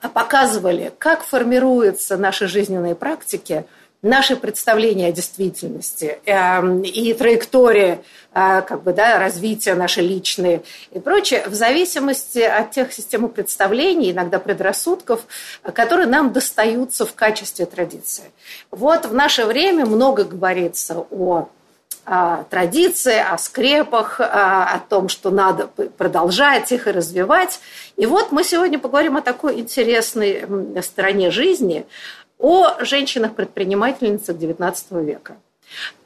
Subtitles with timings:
[0.00, 3.64] показывали, как формируются наши жизненные практики,
[4.04, 8.00] наши представления о действительности эм, и траектории
[8.34, 14.12] э, как бы, да, развития наши личные и прочее, в зависимости от тех систем представлений,
[14.12, 15.22] иногда предрассудков,
[15.72, 18.24] которые нам достаются в качестве традиции.
[18.70, 21.48] Вот в наше время много говорится о
[22.50, 27.60] традиции, о скрепах, о том, что надо продолжать их и развивать.
[27.96, 30.46] И вот мы сегодня поговорим о такой интересной
[30.82, 31.86] стороне жизни,
[32.38, 35.36] о женщинах-предпринимательницах XIX века.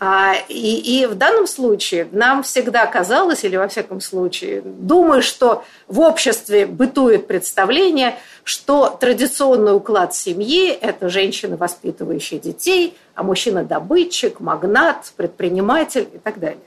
[0.00, 5.64] А, и, и в данном случае нам всегда казалось, или во всяком случае, думаю, что
[5.86, 14.40] в обществе бытует представление, что традиционный уклад семьи– это женщина, воспитывающая детей, а мужчина– добытчик,
[14.40, 16.58] магнат, предприниматель и так далее.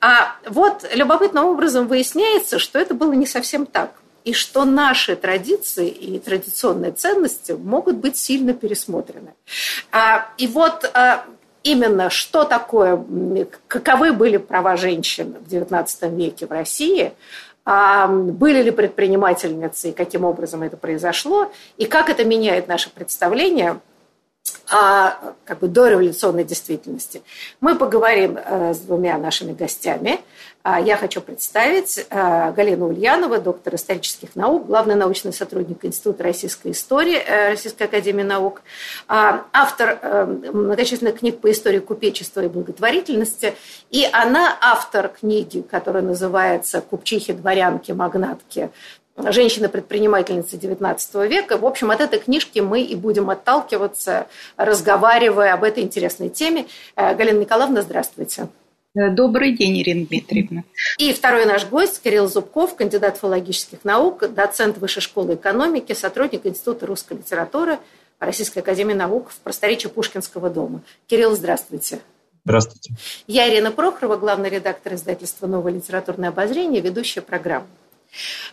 [0.00, 3.90] А вот любопытным образом выясняется, что это было не совсем так
[4.26, 9.34] и что наши традиции и традиционные ценности могут быть сильно пересмотрены.
[9.92, 11.24] А, и вот а,
[11.66, 13.04] именно что такое,
[13.68, 17.12] каковы были права женщин в XIX веке в России,
[17.64, 23.80] а, были ли предпринимательницы и каким образом это произошло, и как это меняет наше представление
[24.68, 27.22] о как бы, дореволюционной действительности.
[27.60, 30.20] Мы поговорим э, с двумя нашими гостями–
[30.68, 36.72] а я хочу представить э, Галину Ульянову, доктор исторических наук, главный научный сотрудник Института российской
[36.72, 38.62] истории э, Российской академии наук,
[39.06, 40.00] а, автор
[40.52, 43.54] многочисленных книг по истории купечества и благотворительности.
[43.92, 48.70] И она автор книги, которая называется «Купчихи, дворянки, магнатки.
[49.16, 51.56] Женщины-предпринимательницы XIX века».
[51.56, 56.66] В общем, от этой книжки мы и будем отталкиваться, разговаривая об этой интересной теме.
[56.96, 58.48] Галина Николаевна, здравствуйте.
[58.96, 60.64] Э, добрый день, Ирина Дмитриевна.
[60.98, 66.86] И второй наш гость Кирилл Зубков, кандидат филологических наук, доцент Высшей школы экономики, сотрудник Института
[66.86, 67.78] русской литературы
[68.18, 70.80] Российской академии наук в просторечии Пушкинского дома.
[71.06, 72.00] Кирилл, здравствуйте.
[72.46, 72.94] Здравствуйте.
[73.26, 77.66] Я Ирина Прохорова, главный редактор издательства «Новое литературное обозрение», ведущая программы.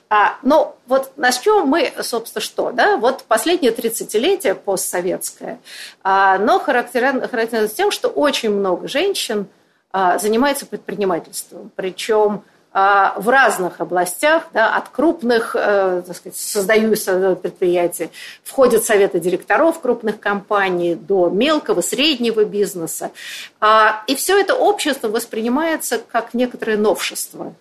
[0.10, 5.60] А, ну, вот начнем мы, собственно, что, да, вот последнее 30-летие постсоветское,
[6.04, 9.48] а, но характерно, характерно тем, что очень много женщин–
[9.96, 18.10] а, занимается предпринимательством, причем в разных областях, да, от крупных, э, так сказать, создают предприятия,
[18.44, 23.12] входят советы директоров крупных компаний до мелкого, среднего бизнеса.
[23.60, 27.54] А, и все это общество воспринимается как некоторое новшество,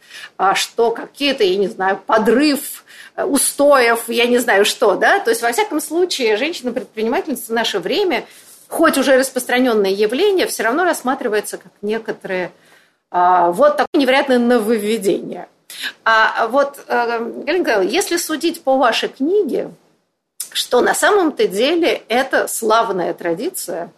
[0.55, 2.85] что какие-то, я не знаю, подрыв
[3.15, 7.81] э, устоев, я не знаю что, да, то есть, во всяком случае, женщина-предпринимательница в наше
[7.81, 8.25] время–
[8.73, 12.51] хоть уже распространенное явление, все равно рассматривается как некоторые а,
[13.53, 15.49] вот такое невероятное нововведение.
[16.05, 19.71] А вот, э, Галина если судить по вашей книге,
[20.53, 23.91] что на самом-то деле это славная традиция,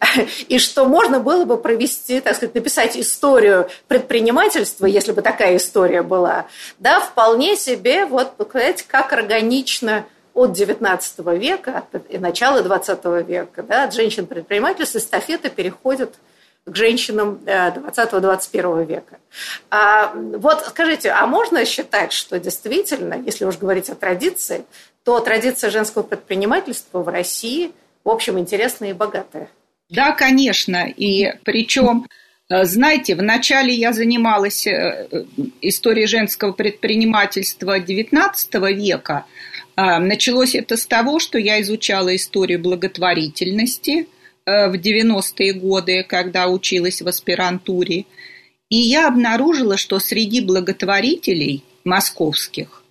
[0.48, 6.02] и что можно было бы провести, так сказать, написать историю предпринимательства, если бы такая история
[6.02, 6.46] была,
[6.78, 10.04] да, вполне себе, вот, сказать, как органично
[10.34, 16.14] от XIX века и начала XX века, да, от женщин-предпринимательств эстафета переходит
[16.66, 19.18] женщинам 20-21 века.
[19.70, 24.64] А, вот скажите, а можно считать, что действительно, если уж говорить о традиции,
[25.04, 27.72] то традиция женского предпринимательства в России,
[28.04, 29.48] в общем, интересная и богатая?
[29.90, 30.86] Да, конечно.
[30.88, 32.06] И причем,
[32.48, 35.08] э, знаете, вначале я занималась э,
[35.60, 39.24] историей женского предпринимательства XIX века–
[39.74, 44.04] а, началось это с того, что я изучала историю благотворительности э,
[44.44, 48.04] в 90-е годы, когда училась в аспирантуре.
[48.68, 52.82] И я обнаружила, что среди благотворителей московских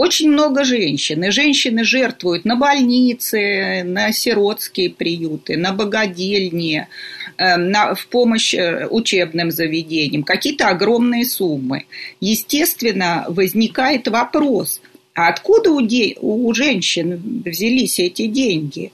[0.00, 1.22] очень много женщин.
[1.24, 6.88] И женщины жертвуют на больницы, на сиротские приюты, на богадельни,
[7.36, 10.22] э, на, в помощь э, учебным заведениям.
[10.22, 11.84] Какие-то огромные суммы.
[12.18, 14.80] Естественно, возникает вопрос,
[15.14, 18.92] а откуда у, де, у женщин взялись эти деньги?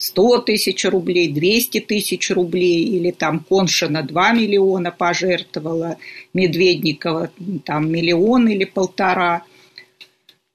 [0.00, 5.98] 100 тысяч рублей, 200 тысяч рублей, или там Коншина 2 миллиона пожертвовала,
[6.32, 7.30] Медведникова
[7.66, 9.44] там миллион или полтора.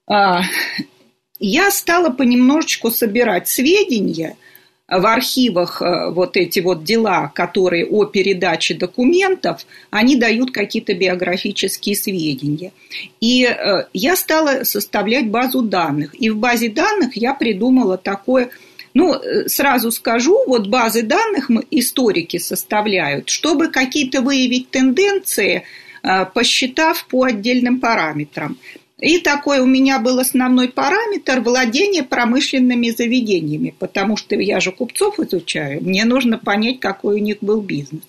[0.08, 0.42] А,
[1.38, 4.36] я стала понемножечку собирать сведения
[4.88, 11.94] в архивах, э, вот эти вот дела, которые о передаче документов, они дают какие-то биографические
[11.94, 12.72] сведения.
[13.20, 16.20] И э, я стала составлять базу данных.
[16.20, 18.50] И в базе данных я придумала такое
[18.96, 25.64] ну, э, сразу скажу, вот базы данных историки составляют, чтобы какие-то выявить тенденции,
[26.34, 28.56] посчитав по отдельным параметрам.
[28.98, 35.20] И такой у меня был основной параметр владение промышленными заведениями, потому что я же купцов
[35.20, 38.04] изучаю, мне нужно понять, какой у них был бизнес.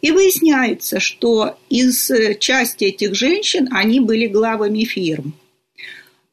[0.00, 5.34] И выясняется, что из части этих женщин они были главами фирм.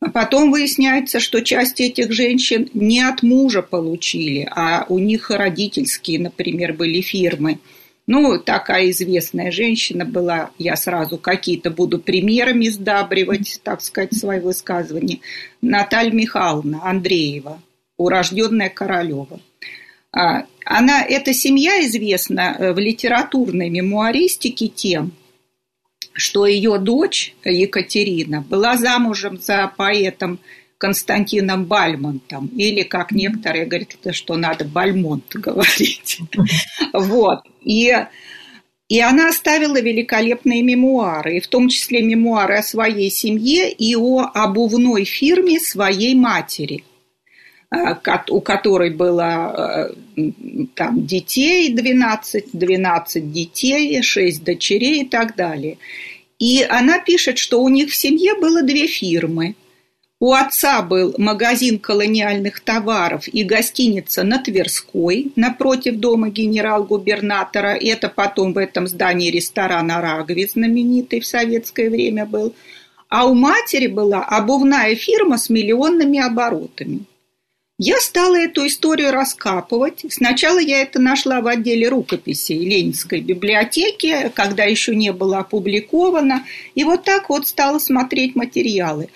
[0.01, 6.19] А потом выясняется, что часть этих женщин не от мужа получили, а у них родительские,
[6.19, 7.59] например, были фирмы–
[8.09, 15.19] ну, такая известная женщина была, я сразу какие-то буду примерами сдабривать, так сказать, свои высказывания.
[15.61, 17.61] Наталья Михайловна Андреева,
[17.97, 19.39] урожденная Королева.
[20.11, 25.11] А, она, эта семья известна э, в литературной мемуаристике тем,
[26.13, 30.39] что ее дочь Екатерина была замужем за поэтом
[30.77, 36.19] Константином Бальмонтом, или, как некоторые говорят, что надо Бальмонт говорить.
[36.93, 37.41] Вот.
[37.61, 37.93] И,
[38.87, 44.21] и она оставила великолепные мемуары, и в том числе мемуары о своей семье и о
[44.33, 46.83] обувной фирме своей матери
[48.29, 50.31] у которой было э,
[50.75, 55.77] там детей 12, 12 детей, 6 дочерей и так далее.
[56.39, 59.55] И она пишет, что у них в семье было две фирмы–
[60.21, 67.77] у отца был магазин колониальных товаров и гостиница на Тверской, напротив дома генерал-губернатора.
[67.79, 72.53] Это потом в этом здании ресторан «Арагови», знаменитый в советское время был.
[73.07, 77.05] А у матери была обувная фирма с миллионными оборотами.
[77.81, 80.03] Я стала эту историю раскапывать.
[80.09, 86.45] Сначала я это нашла в отделе рукописей Ленинской библиотеки, когда еще не было опубликовано.
[86.75, 89.07] И вот так вот стала смотреть материалы.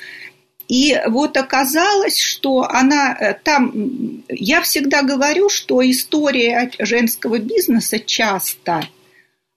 [0.70, 4.24] И вот оказалось, что она э, там...
[4.30, 8.88] Я всегда говорю, что история женского бизнеса часто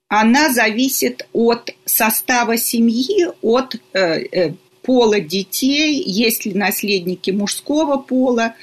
[0.09, 8.55] она зависит от состава семьи, от э, э, пола детей, есть ли наследники мужского пола.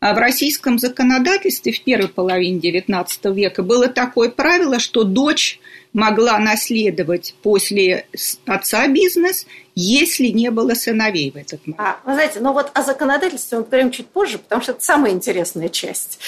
[0.00, 5.60] А в российском законодательстве в первой половине XIX века было такое правило, что дочь
[5.92, 8.06] могла наследовать после
[8.46, 11.80] отца бизнес, если не было сыновей в этот момент.
[11.80, 15.12] А, вы знаете, ну вот о законодательстве мы поговорим чуть позже, потому что это самая
[15.12, 16.18] интересная часть.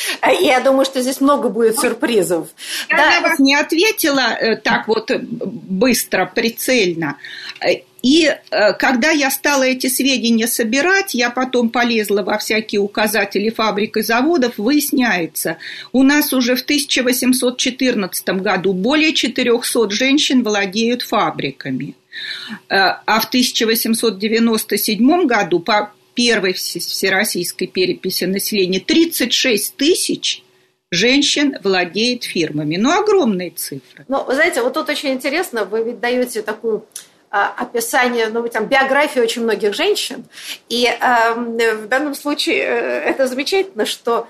[0.41, 2.49] И я думаю, что здесь много будет сюрпризов.
[2.89, 3.21] Я да.
[3.21, 7.17] на вас не ответила э, так вот быстро, прицельно.
[8.03, 13.97] И э, когда я стала эти сведения собирать, я потом полезла во всякие указатели фабрик
[13.97, 15.59] и заводов, выясняется,
[15.93, 21.95] у нас уже в 1814 году более 400 женщин владеют фабриками.
[22.69, 30.43] Э, а в 1897 году по первой всероссийской переписи населения 36 тысяч
[30.91, 32.77] женщин владеет фирмами.
[32.77, 34.05] Ну, огромные цифры.
[34.09, 36.85] Ну, вы знаете, вот тут очень интересно, вы ведь даете такую
[37.31, 40.25] а, описание, ну, там, биографии очень многих женщин.
[40.69, 44.29] И э, в данном случае э, это замечательно, что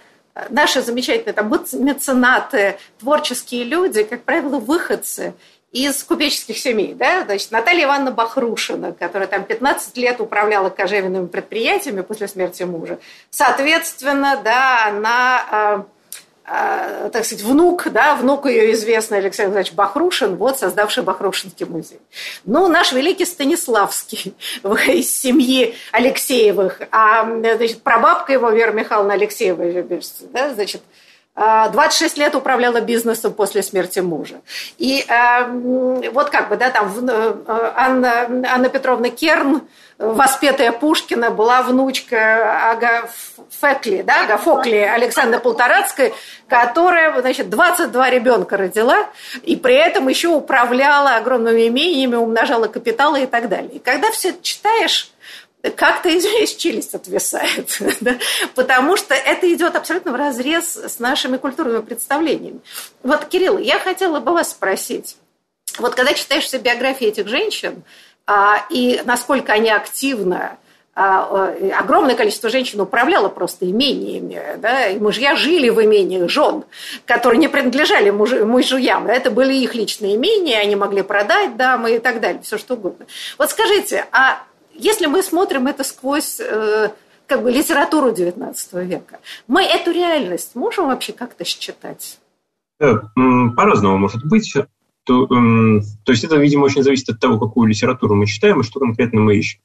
[0.50, 5.34] наши замечательные там, меценаты, творческие люди, как правило, выходцы
[5.73, 6.95] из купеческих семей.
[6.95, 7.25] Да?
[7.25, 12.99] Значит, Наталья Ивановна Бахрушина, которая там 15 лет управляла кожевенными предприятиями после смерти мужа.
[13.31, 15.87] Соответственно, да, она
[16.45, 22.00] э, так сказать, внук, да, внук ее известный Алексей Александрович Бахрушин, вот, создавший Бахрушинский музей.
[22.45, 29.64] Ну, наш великий Станиславский из семьи Алексеевых, а, значит, прабабка его, Вера Михайловна Алексеева,
[30.33, 30.83] да, значит,
[31.34, 34.42] 26 лет управляла бизнесом после смерти мужа.
[34.76, 37.34] И э, вот как бы, да, там э,
[37.74, 39.62] Анна, Анна Петровна Керн,
[39.96, 43.08] воспетая Пушкина, была внучка Ага
[43.60, 46.12] Фекли, да, Агафокли Александра Полторацкой,
[46.48, 49.06] которая, значит, 22 ребенка родила,
[49.42, 53.72] и при этом еще управляла огромными имениями, умножала капиталы и так далее.
[53.72, 55.12] И когда все это читаешь,
[55.71, 57.78] как-то, извиняюсь, челюсть отвисает.
[58.00, 58.16] да?
[58.54, 62.61] Потому что это идет абсолютно в разрез с нашими культурными представлениями.
[63.02, 65.16] Вот, Кирилл, я хотела бы вас спросить.
[65.78, 67.83] Вот когда читаешь все биографии этих женщин,
[68.26, 70.59] а, и насколько они активно
[70.95, 76.64] а, огромное количество женщин управляло просто имениями, да, и мужья жили в имениях жен,
[77.07, 81.99] которые не принадлежали муж, мужьям, это были их личные имения, они могли продать дамы и
[81.99, 83.07] так далее, все что угодно.
[83.38, 84.42] Вот скажите, а
[84.75, 86.91] если мы смотрим это сквозь э,
[87.26, 92.19] как бы литературу XIX века, мы эту реальность можем вообще как-то считать?
[92.79, 94.52] По-разному может быть.
[95.05, 98.81] То, то есть это, видимо, очень зависит от того, какую литературу мы читаем и что
[98.81, 99.61] конкретно мы ищем.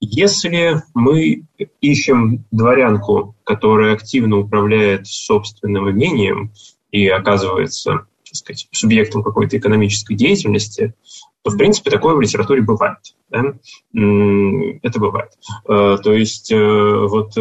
[0.00, 1.44] Если мы
[1.80, 6.52] ищем дворянку, которая активно управляет собственным имением
[6.90, 10.94] и оказывается так сказать, субъектом какой-то экономической деятельности,
[11.42, 13.15] то, в принципе, такое в литературе бывает.
[13.28, 13.42] Да?
[14.82, 15.32] Это бывает.
[15.68, 17.32] Э, то есть э, вот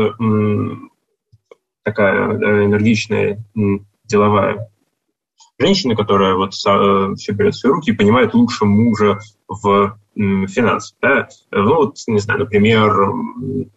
[1.84, 3.44] такая энергичная
[4.06, 4.70] деловая
[5.58, 10.96] женщина, которая вот э, все берет в свои руки и понимает лучше мужа в финансов.
[11.02, 11.28] Да?
[11.52, 12.94] Ну, вот, не знаю, например,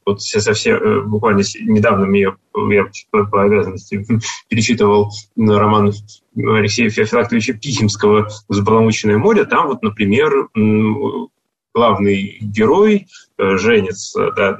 [0.06, 2.28] вот совсем э, буквально недавно мне,
[2.70, 4.06] я по, по обязанности
[4.48, 5.92] перечитывал роман
[6.36, 9.44] Алексея Феофилактовича Пихимского «Взбаламученное море».
[9.44, 10.48] Там вот, например,
[11.74, 13.06] главный герой
[13.38, 14.58] э, женится да,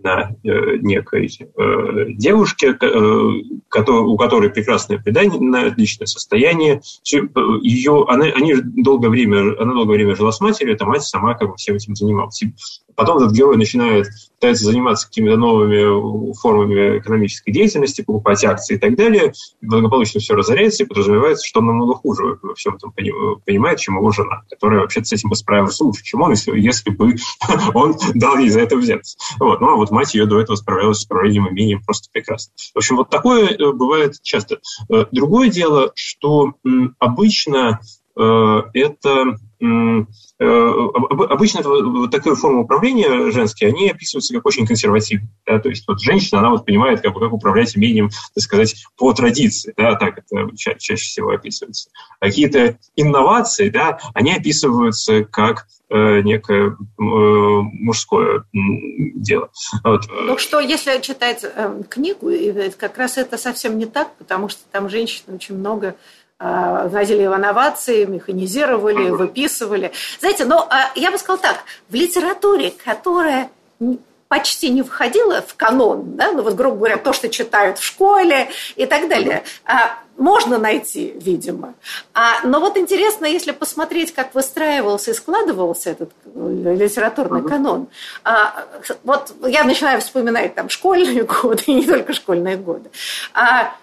[0.00, 6.80] на э, некой э, девушке, у которой прекрасное предание, личное состояние.
[7.04, 11.50] Ее, она, они долгое время, она долгое время жила с матерью, эта мать сама как
[11.50, 12.42] бы всем этим занималась.
[12.98, 14.08] Потом этот герой начинает
[14.40, 20.82] пытается заниматься какими-то новыми формами экономической деятельности, покупать акции и так далее, благополучно все разоряется,
[20.82, 22.92] и подразумевается, что он намного хуже во всем этом
[23.44, 26.90] понимает, чем его жена, которая вообще с этим бы справилась лучше, чем он, если, если
[26.90, 27.14] бы
[27.74, 29.16] он дал ей за это взяться.
[29.38, 29.60] Вот.
[29.60, 32.52] Ну, а вот мать ее до этого справлялась с управлением имением просто прекрасно.
[32.74, 34.58] В общем, вот такое э, бывает часто.
[34.90, 36.54] Э, другое дело, что
[36.98, 37.78] обычно
[38.16, 40.04] э, это Э,
[40.40, 45.30] обычно вот такая форма управления женские, они описываются как очень консервативные.
[45.46, 45.58] Да?
[45.58, 49.74] То есть вот женщина, она вот понимает, как, как управлять имением, так сказать, по традиции.
[49.76, 49.96] Да?
[49.96, 51.90] Так это ча- чаще всего описывается.
[52.20, 59.50] А какие-то инновации, да, они описываются как э, некое э, мужское дело.
[59.82, 60.02] Вот.
[60.08, 62.30] Ну что, если читать э, книгу,
[62.76, 65.96] как раз это совсем не так, потому что там женщин очень много
[66.40, 69.92] вводили в инновации, механизировали, выписывали.
[70.20, 73.50] Знаете, но а, я бы сказала так, в литературе, которая
[74.28, 78.50] почти не входила в канон, да, ну вот, грубо говоря, то, что читают в школе
[78.76, 81.74] и так далее, а, можно найти, видимо.
[82.12, 87.88] А, но вот интересно, если посмотреть, как выстраивался и складывался этот э, литературный канон.
[88.24, 88.66] А,
[89.04, 92.90] вот я начинаю вспоминать там школьные годы, и не только школьные годы.
[93.32, 93.74] А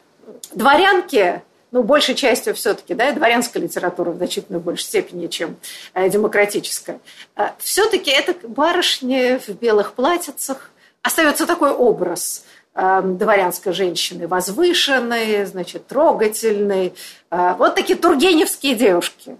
[0.53, 1.41] дворянки
[1.75, 5.57] ну, большей частью все-таки, да, дворянская литература в значительно большей степени, чем
[5.93, 7.01] э, демократическая,
[7.35, 15.85] э, все-таки это барышни в белых платьицах, остается такой образ э, дворянской женщины, возвышенной, значит,
[15.87, 16.93] трогательной,
[17.29, 19.35] вот такие тургеневские девушки,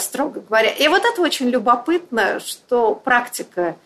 [0.00, 0.70] строго говоря.
[0.70, 3.76] И вот это очень любопытно, что практика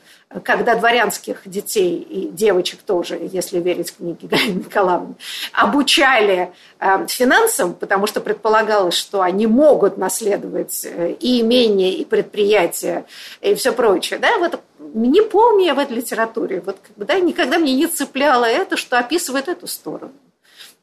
[0.45, 5.15] когда дворянских детей и девочек тоже, если верить книге Галины Николаевны,
[5.53, 13.05] обучали э, финансам, потому что предполагалось, что они могут наследовать э, и имение, и предприятия,
[13.41, 14.19] и все прочее.
[14.19, 14.39] Да?
[14.39, 14.61] Вот
[14.95, 19.49] не помню я в этой литературе, вот, да, никогда мне не цепляло это, что описывает
[19.49, 20.12] эту сторону.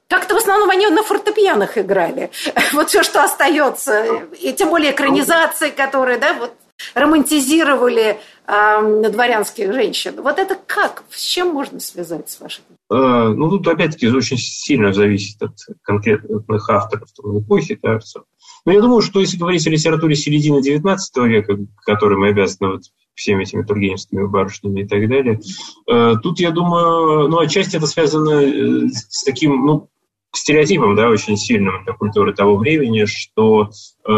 [0.10, 2.32] Как-то в основном они на фортепианах играли.
[2.74, 4.06] Вот все, что остается.
[4.40, 6.54] И тем более экранизации, которые, да, вот
[6.94, 10.22] романтизировали э, дворянских женщин.
[10.22, 11.04] Вот это как?
[11.10, 16.70] С чем можно связать с вашей э, ну, тут опять-таки очень сильно зависит от конкретных
[16.70, 18.24] авторов той эпохи, кажется.
[18.66, 22.82] Но я думаю, что если говорить о литературе середины XIX века, которой мы обязаны вот
[23.16, 25.40] всеми этими тургеневскими барышнями и так далее,
[25.88, 29.90] э, тут, я думаю, ну, отчасти это связано э, с таким, ну,
[30.32, 33.70] стереотипом, да, очень сильным для культуры того времени, что,
[34.08, 34.12] э,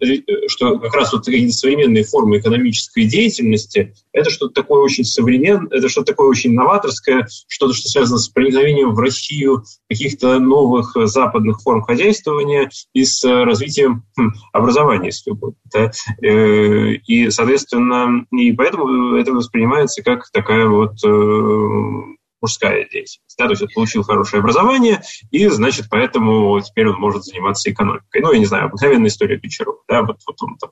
[0.00, 5.68] э, что как раз вот какие-то современные формы экономической деятельности это что-то такое очень современное,
[5.76, 11.60] это что-то такое очень новаторское, что-то, что связано с проникновением в Россию каких-то новых западных
[11.60, 15.58] форм хозяйствования и с развитием хм, образования, если угодно.
[15.72, 15.90] Да?
[16.22, 23.20] Э, и, соответственно, и поэтому это воспринимается как такая вот э, мужская деятельность.
[23.38, 23.46] Да?
[23.46, 28.20] То есть он получил хорошее образование, и, значит, поэтому теперь он может заниматься экономикой.
[28.22, 29.78] Ну, я не знаю, обыкновенная история Печерова.
[29.88, 30.02] Да?
[30.02, 30.70] Вот, вот он там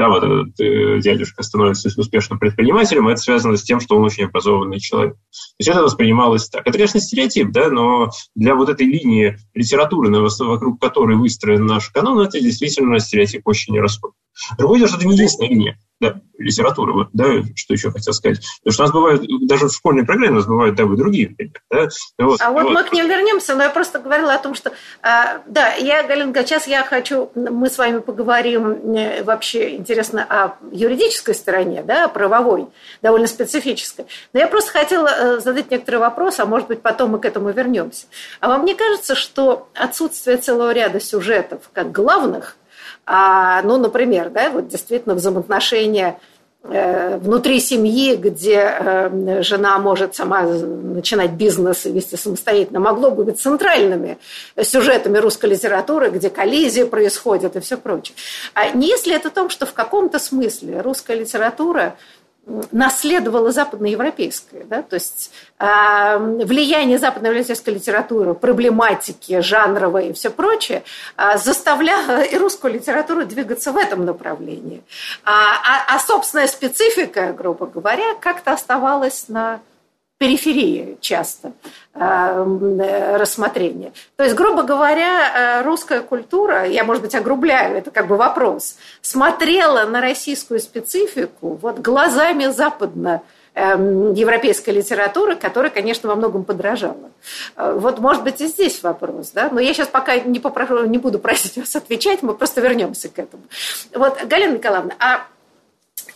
[0.00, 4.24] да, вот этот э, дядюшка становится успешным предпринимателем, это связано с тем, что он очень
[4.24, 5.12] образованный человек.
[5.12, 5.18] То
[5.58, 6.62] есть это воспринималось так.
[6.62, 12.18] Это, конечно, стереотип, да, но для вот этой линии литературы, вокруг которой выстроен наш канон,
[12.20, 14.16] это действительно стереотип очень расходит.
[14.58, 16.94] Другое дело, что это не единственная да, литературы.
[16.94, 18.40] Вот, да, что еще хотел сказать.
[18.64, 21.36] Потому что у нас бывают, даже в школьной программе у нас бывают да, и другие
[21.70, 21.88] Да?
[22.18, 24.72] Вот, а вот, вот мы к ним вернемся, но я просто говорила о том, что,
[25.02, 30.56] а, да, я, Галина, сейчас я хочу, мы с вами поговорим э, вообще, интересно, о
[30.72, 32.68] юридической стороне, да, правовой,
[33.02, 34.06] довольно специфической.
[34.32, 37.50] Но я просто хотела э, задать некоторые вопросы, а может быть, потом мы к этому
[37.50, 38.06] вернемся.
[38.40, 42.56] А вам не кажется, что отсутствие целого ряда сюжетов, как главных,
[43.06, 46.18] а, ну, например, да, вот действительно взаимоотношения
[46.62, 53.24] э, внутри семьи, где э, жена может сама начинать бизнес и вести самостоятельно, могло бы
[53.24, 54.18] быть центральными
[54.62, 58.14] сюжетами русской литературы, где коллизия происходит и все прочее.
[58.54, 61.96] А не если это о том, что в каком-то смысле русская литература
[62.72, 64.64] наследовала западноевропейское.
[64.64, 64.82] Да?
[64.82, 65.64] То есть э,
[66.44, 70.82] влияние западноевропейской литературы, проблематики жанровой и все прочее
[71.16, 74.82] э, заставляло и русскую литературу двигаться в этом направлении.
[75.24, 79.60] А, а, а собственная специфика, грубо говоря, как-то оставалась на
[80.20, 81.52] периферии часто
[81.94, 83.94] э, рассмотрения.
[84.16, 88.76] То есть, грубо говоря, э, русская культура, я, может быть, огрубляю, это как бы вопрос,
[89.00, 93.22] смотрела на российскую специфику вот глазами западно
[93.52, 97.10] европейской литературы, которая, конечно, во многом подражала.
[97.56, 100.98] Э, вот, может быть, и здесь вопрос, да, но я сейчас пока не, попрошу, не
[100.98, 103.44] буду просить вас отвечать, мы просто вернемся к этому.
[103.94, 105.26] Вот, Галина Николаевна, а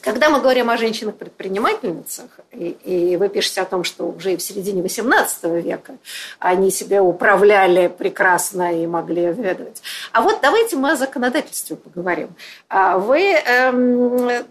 [0.00, 4.83] когда мы говорим о женщинах-предпринимательницах, и, и вы пишете о том, что уже в середине
[4.83, 5.97] XVIII века
[6.38, 9.83] они себя управляли прекрасно и могли ведать.
[10.12, 12.35] А вот давайте мы о законодательстве поговорим.
[12.69, 14.45] А вы эм,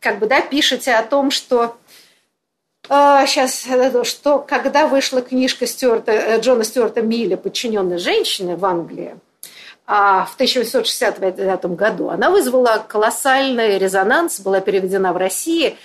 [0.00, 1.76] как бы да, пишете о том, что
[2.88, 3.66] э, сейчас,
[4.04, 9.25] что когда вышла книжка Стюарта, э, Джона Стюарта Милля «Подчиненные женщины» в Англии, а,
[9.86, 12.08] в 1869 году.
[12.10, 15.76] Она вызвала колоссальный резонанс, была переведена в России,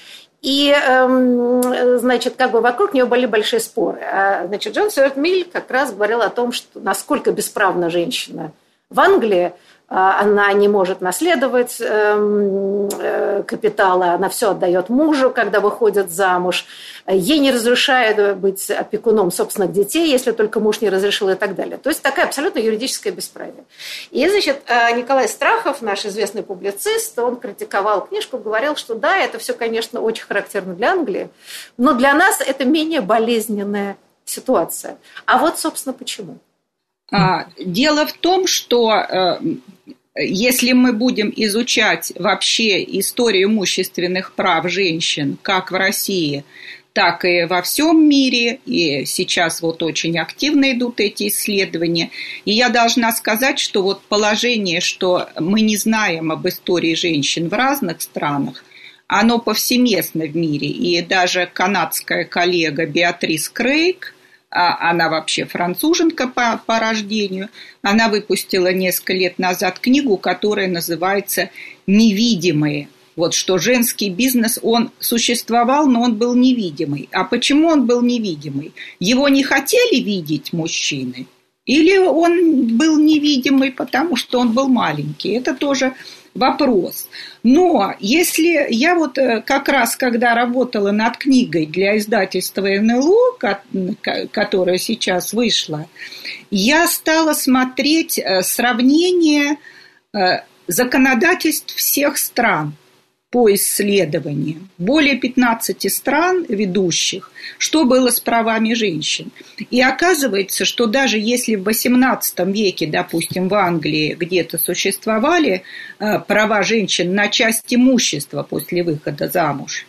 [0.41, 4.01] и, эм, значит, как бы вокруг нее были большие споры.
[4.01, 8.51] А, значит, Джон Стюарт Миль как раз говорил о том, что насколько бесправна женщина
[8.89, 15.59] в Англии– а, она не может наследовать эм, э, капитала, она все отдает мужу, когда
[15.59, 16.65] выходит замуж.
[17.09, 21.77] Ей не разрешают быть опекуном собственных детей, если только муж не разрешил и так далее.
[21.77, 23.65] То есть такая абсолютно юридическая бесправие.
[24.11, 29.39] И, значит, э, Николай Страхов, наш известный публицист, он критиковал книжку, говорил, что да, это
[29.39, 31.27] все, конечно, очень характерно для Англии,
[31.75, 34.97] но для нас это менее болезненная ситуация.
[35.25, 36.37] А вот, собственно, почему?
[37.11, 39.39] А, дело в том, что э,
[40.15, 46.43] если мы будем изучать вообще историю имущественных прав женщин, как в России,
[46.93, 52.11] так и во всем мире, и сейчас вот очень активно идут эти исследования.
[52.43, 57.53] И я должна сказать, что вот положение, что мы не знаем об истории женщин в
[57.53, 58.65] разных странах,
[59.07, 60.67] оно повсеместно в мире.
[60.67, 64.15] И даже канадская коллега Беатрис Крейг–
[64.51, 67.49] а она вообще француженка по, по рождению,
[67.81, 71.49] она выпустила несколько лет назад книгу, которая называется
[71.87, 72.89] «Невидимые».
[73.15, 77.09] Вот что женский бизнес, он существовал, но он был невидимый.
[77.11, 78.73] А почему он был невидимый?
[78.99, 81.27] Его не хотели видеть мужчины?
[81.65, 85.31] Или он был невидимый, потому что он был маленький?
[85.31, 85.93] Это тоже
[86.33, 87.07] вопрос.
[87.43, 93.37] Но если я вот э, как раз, когда работала над книгой для издательства НЛО,
[94.31, 95.87] которая сейчас вышла,
[96.51, 99.57] я стала смотреть э, сравнение
[100.13, 102.75] э, законодательств всех стран
[103.31, 104.69] по исследованиям.
[104.77, 109.31] Более 15 стран ведущих, что было с правами женщин.
[109.71, 115.63] И оказывается, что даже если в XVIII веке, допустим, в Англии где-то существовали
[115.99, 119.87] э, права женщин на часть имущества после выхода замуж,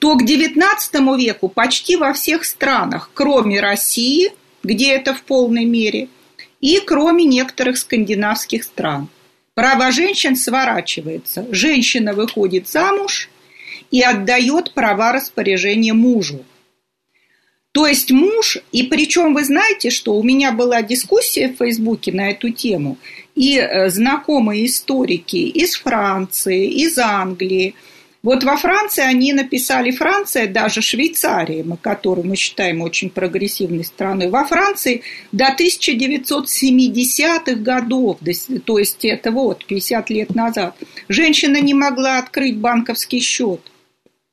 [0.00, 4.32] то к XIX веку почти во всех странах, кроме России,
[4.64, 6.08] где это в полной мере,
[6.60, 9.08] и кроме некоторых скандинавских стран–
[9.54, 11.46] Право женщин сворачивается.
[11.50, 13.30] Женщина выходит замуж
[13.90, 16.44] и отдает права распоряжения мужу.
[17.72, 22.30] То есть муж, и причем вы знаете, что у меня была дискуссия в Фейсбуке на
[22.30, 22.98] эту тему,
[23.34, 27.74] и э, знакомые историки из Франции, из Англии
[28.24, 34.30] Вот во Франции они написали, Франция, даже Швейцария, мы, которую мы считаем очень прогрессивной страной,
[34.30, 38.16] во Франции до 1970-х годов,
[38.64, 40.74] то есть это вот 50 лет назад,
[41.06, 43.60] женщина не могла открыть банковский счет.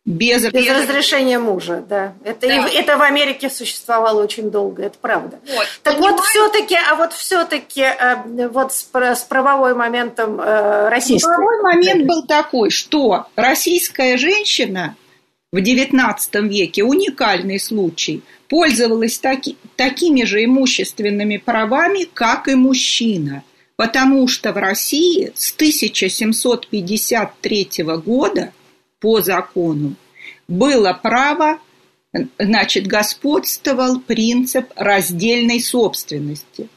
[0.04, 2.16] Без, без, разрешения мужа, да.
[2.24, 2.68] Это, да.
[2.68, 5.40] И, это в Америке существовало очень долго, это правда.
[5.48, 5.68] Вот.
[5.84, 6.18] Так Понимаете?
[6.18, 11.28] вот все-таки, а вот все-таки э, вот с, с правовой моментом э, российской.
[11.28, 14.96] Правовой момент был такой, что российская женщина
[15.52, 23.44] в XIX веке уникальный случай пользовалась таки, такими же имущественными правами, как и мужчина,
[23.76, 28.52] потому что в России с 1753 года
[29.02, 29.96] по закону
[30.48, 31.60] было право,
[32.40, 36.70] значит, господствовал принцип раздельной собственности.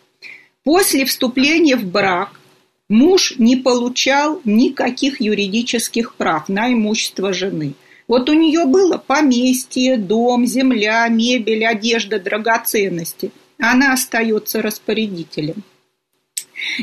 [0.64, 2.40] После вступления в брак
[2.88, 7.74] муж не получал никаких юридических прав на имущество жены.
[8.08, 13.30] Вот у нее было поместье, дом, земля, мебель, одежда, драгоценности.
[13.58, 15.62] Она остается распорядителем.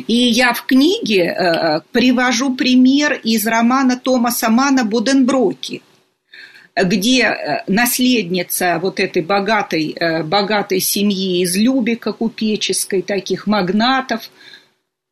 [0.08, 5.82] И я в книге э, привожу пример из романа Томаса Мана «Буденброки»,
[6.76, 14.30] где э, наследница вот этой богатой, э, богатой семьи из Любика купеческой, таких магнатов,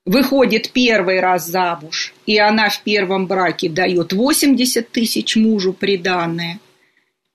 [0.06, 6.60] выходит первый раз замуж, и она в первом браке дает 80 тысяч мужу приданное,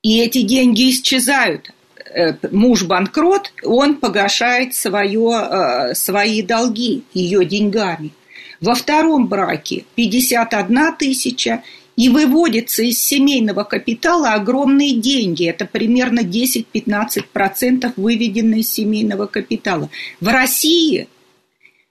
[0.02, 1.70] и эти деньги исчезают.
[2.50, 8.12] Муж банкрот, он погашает свое, э, свои долги ее деньгами.
[8.60, 11.62] Во втором браке 51 тысяча,
[11.96, 15.46] и выводится из семейного капитала огромные деньги.
[15.46, 19.90] Это примерно 10-15% выведенные из семейного капитала.
[20.20, 21.08] В России,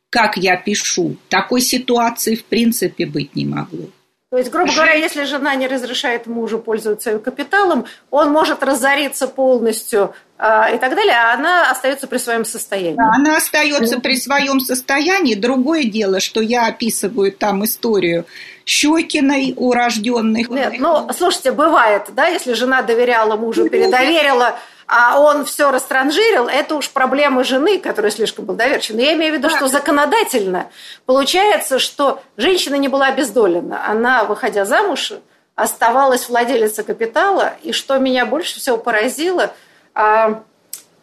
[0.09, 3.89] как я пишу, такой ситуации в принципе быть не могло.
[4.33, 9.27] То есть, грубо говоря, если жена не разрешает мужу пользоваться ее капиталом, он может разориться
[9.27, 12.95] полностью э, и так далее, а она остается при своем состоянии.
[12.95, 15.35] Да, она остается при своем состоянии.
[15.35, 18.25] Другое дело, что я описываю там историю
[18.65, 20.49] Щекиной урожденных.
[20.49, 26.75] Нет, ну, слушайте, бывает, да, если жена доверяла мужу, передоверила а он все растранжирил, это
[26.75, 28.97] уж проблема жены, которая слишком был доверчива.
[28.97, 30.69] Но я имею в виду, что законодательно
[31.05, 33.87] получается, что женщина не была обездолена.
[33.87, 35.13] Она, выходя замуж,
[35.55, 37.53] оставалась владелицей капитала.
[37.61, 39.53] И что меня больше всего поразило,
[39.93, 40.43] а,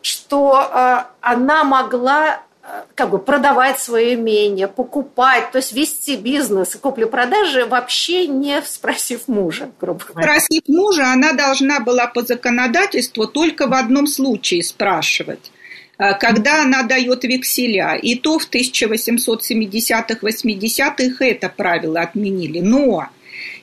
[0.02, 2.40] что а, она могла
[2.94, 9.28] как бы продавать свое имение, покупать, то есть вести бизнес и купли-продажи вообще не спросив
[9.28, 10.28] мужа, грубо говоря.
[10.28, 15.50] Спросив мужа, она должна была по законодательству только в одном случае спрашивать
[15.98, 17.94] э, когда она дает векселя.
[17.94, 22.60] И то в 1870-х, 80-х это правило отменили.
[22.60, 23.08] Но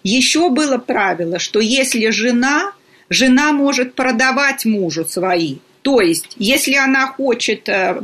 [0.04, 2.74] еще было правило, что если жена,
[3.10, 8.02] жена может продавать мужу свои то есть, если она хочет э,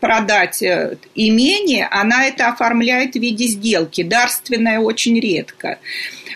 [0.00, 5.80] продать э, имение, она это оформляет в виде сделки, дарственное очень редко.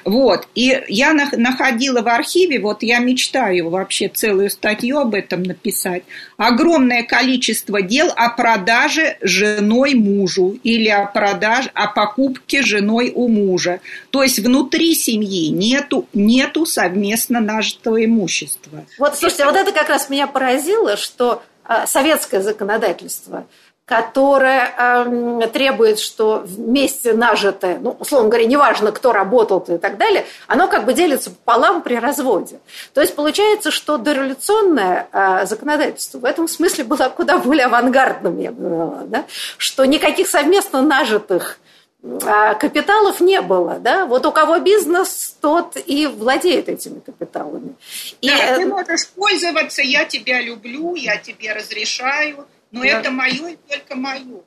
[0.04, 0.48] Вот.
[0.54, 6.02] И я находила в архиве, вот я мечтаю вообще целую статью об этом написать,
[6.38, 13.80] огромное количество дел о продаже женой мужу или о продаже, о покупке женой у мужа.
[14.10, 18.86] То есть внутри семьи нету, нету совместно нажитого имущества.
[18.98, 23.46] Вот, слушайте, вот это как раз меня поразило, что а, советское законодательство–
[23.88, 30.26] которая э, требует, что вместе нажитое, ну, условно говоря, неважно, кто работал и так далее,
[30.46, 32.60] оно как бы делится пополам при разводе.
[32.92, 38.52] То есть получается, что дореволюционное э, законодательство в этом смысле было куда более авангардным, я
[38.52, 39.24] бы сказала, да?
[39.56, 41.58] что никаких совместно нажитых
[42.00, 43.78] капиталов не было.
[43.80, 44.06] Да?
[44.06, 47.74] Вот у кого бизнес, тот и владеет этими капиталами.
[48.22, 52.86] Да, и, ты можешь пользоваться, я тебя люблю, я тебе разрешаю– но да.
[52.88, 54.42] это мое и только мое.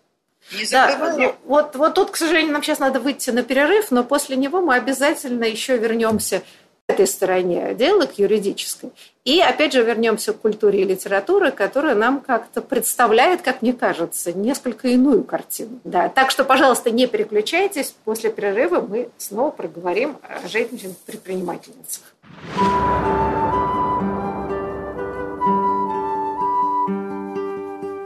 [0.53, 4.03] Не да, ну, вот, вот тут, к сожалению, нам сейчас надо выйти на перерыв, но
[4.03, 6.41] после него мы обязательно еще вернемся
[6.87, 8.91] к этой стороне дела, к юридической.
[9.23, 14.33] И опять же вернемся к культуре и литературе, которая нам как-то представляет, как мне кажется,
[14.33, 15.79] несколько иную картину.
[15.83, 16.09] Да.
[16.09, 17.93] Так что, пожалуйста, не переключайтесь.
[18.03, 22.03] После перерыва мы снова проговорим о женщин-предпринимательницах.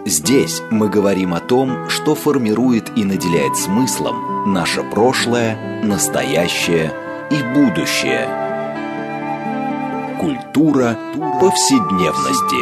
[0.05, 6.91] Здесь мы говорим о том, что формирует и наделяет смыслом наше прошлое, настоящее
[7.31, 8.44] и будущее.
[10.25, 10.97] Культура
[11.39, 12.55] повседневности.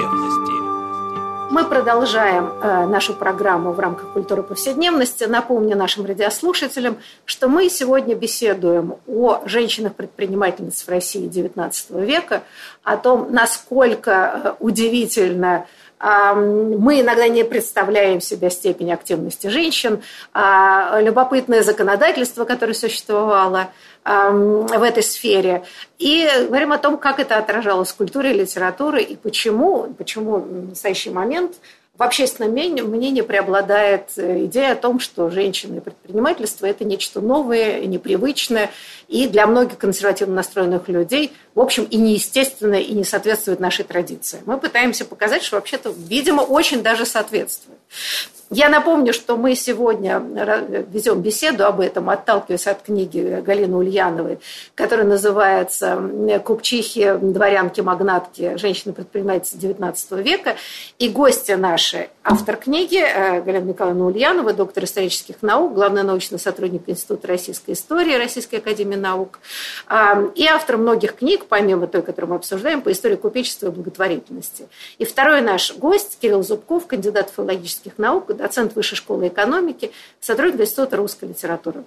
[1.50, 5.24] Мы продолжаем э, нашу программу в рамках культуры повседневности.
[5.24, 12.44] Напомню нашим радиослушателям, что мы сегодня беседуем о женщинах-предпринимательницах в России XIX века,
[12.84, 15.66] о том, насколько э, удивительно
[16.04, 20.02] мы иногда не представляем себе степень активности женщин,
[20.34, 23.70] а любопытное законодательство, которое существовало
[24.04, 25.64] в этой сфере.
[26.00, 31.10] И говорим о том, как это отражалось в культуре литературе, и почему, почему в настоящий
[31.10, 31.54] момент
[31.96, 37.86] в общественном мнении преобладает э, идея о том, что женщины и предпринимательство– это нечто новое,
[37.86, 38.72] непривычное,
[39.08, 44.42] и для многих консервативно настроенных людей, в общем, и неестественное, и не соответствует нашей традиции.
[44.48, 47.78] Мы пытаемся показать, что вообще-то, видимо, очень даже соответствует.
[48.56, 50.20] Я напомню, что мы сегодня
[50.92, 54.38] ведем беседу об этом, отталкиваясь от книги Галины Ульяновой,
[54.76, 56.00] которая называется
[56.46, 58.56] «Купчихи, дворянки, магнатки.
[58.58, 60.56] Женщины-предпринимательницы XIX века».
[61.00, 66.84] И гости наши, автор книги э, Галина Николаевна Ульянова, доктор исторических наук, главный научный сотрудник
[66.86, 69.40] Института российской истории Российской академии наук,
[69.88, 74.68] а, и автор многих книг, помимо той, которую мы обсуждаем, по истории купечества и благотворительности.
[75.00, 80.98] И второй наш гость Кирилл Зубков, кандидат филологических наук, доцент Высшей школы экономики, сотрудник Института
[80.98, 81.86] русской литературы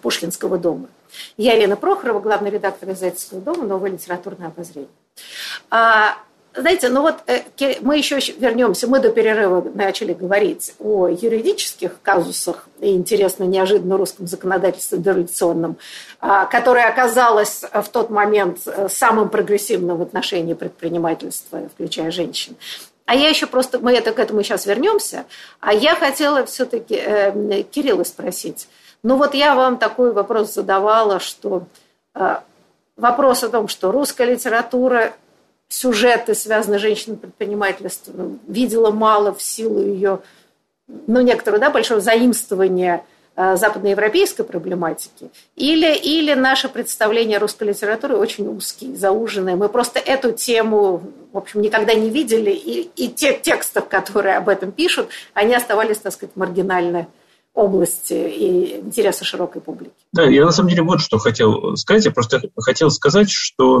[0.00, 0.88] Пушкинского дома.
[1.36, 4.88] Я Елена Прохорова, главный редактор издательского дома «Новое литературное обозрение».
[5.70, 6.16] А,
[6.54, 7.42] знаете, ну вот э,
[7.80, 14.28] мы еще вернемся, мы до перерыва начали говорить о юридических казусах и интересно, неожиданно русском
[14.28, 15.78] законодательстве дореволюционном,
[16.20, 22.56] а, которое оказалось в тот момент э, самым прогрессивным в отношении предпринимательства, включая женщин.
[23.12, 25.26] А я еще просто, мы это к этому сейчас вернемся,
[25.60, 28.68] а я хотела все-таки э, Кирилла спросить.
[29.02, 31.64] Ну вот я вам такой вопрос задавала, что
[32.14, 32.36] э,
[32.96, 35.12] вопрос о том, что русская литература,
[35.68, 40.20] сюжеты, связанные с женщиной предпринимательством, видела мало в силу ее,
[41.06, 43.04] ну, некоторого, да, большого заимствования
[43.36, 49.56] западноевропейской проблематики, или, или наше представление русской литературы очень узкие, зауженные.
[49.56, 54.48] Мы просто эту тему, в общем, никогда не видели, и, и те текстов, которые об
[54.48, 57.06] этом пишут, они оставались, так сказать, маргинальны
[57.54, 59.92] области и интереса широкой публики.
[60.12, 62.04] Да, я на самом деле вот что хотел сказать.
[62.04, 63.80] Я просто хотел сказать, что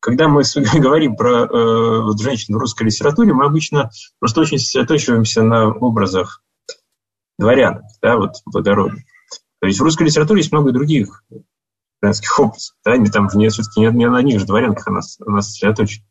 [0.00, 0.42] когда мы
[0.74, 6.42] говорим про э, женщин в русской литературе, мы обычно просто очень сосредоточиваемся на образах
[7.38, 9.04] дворянок, да, вот благородных.
[9.60, 11.24] То есть в русской литературе есть много других
[12.00, 15.18] дворянских образов, да, они там не, все-таки не, не на них же дворянках у нас
[15.18, 16.04] сосредоточены.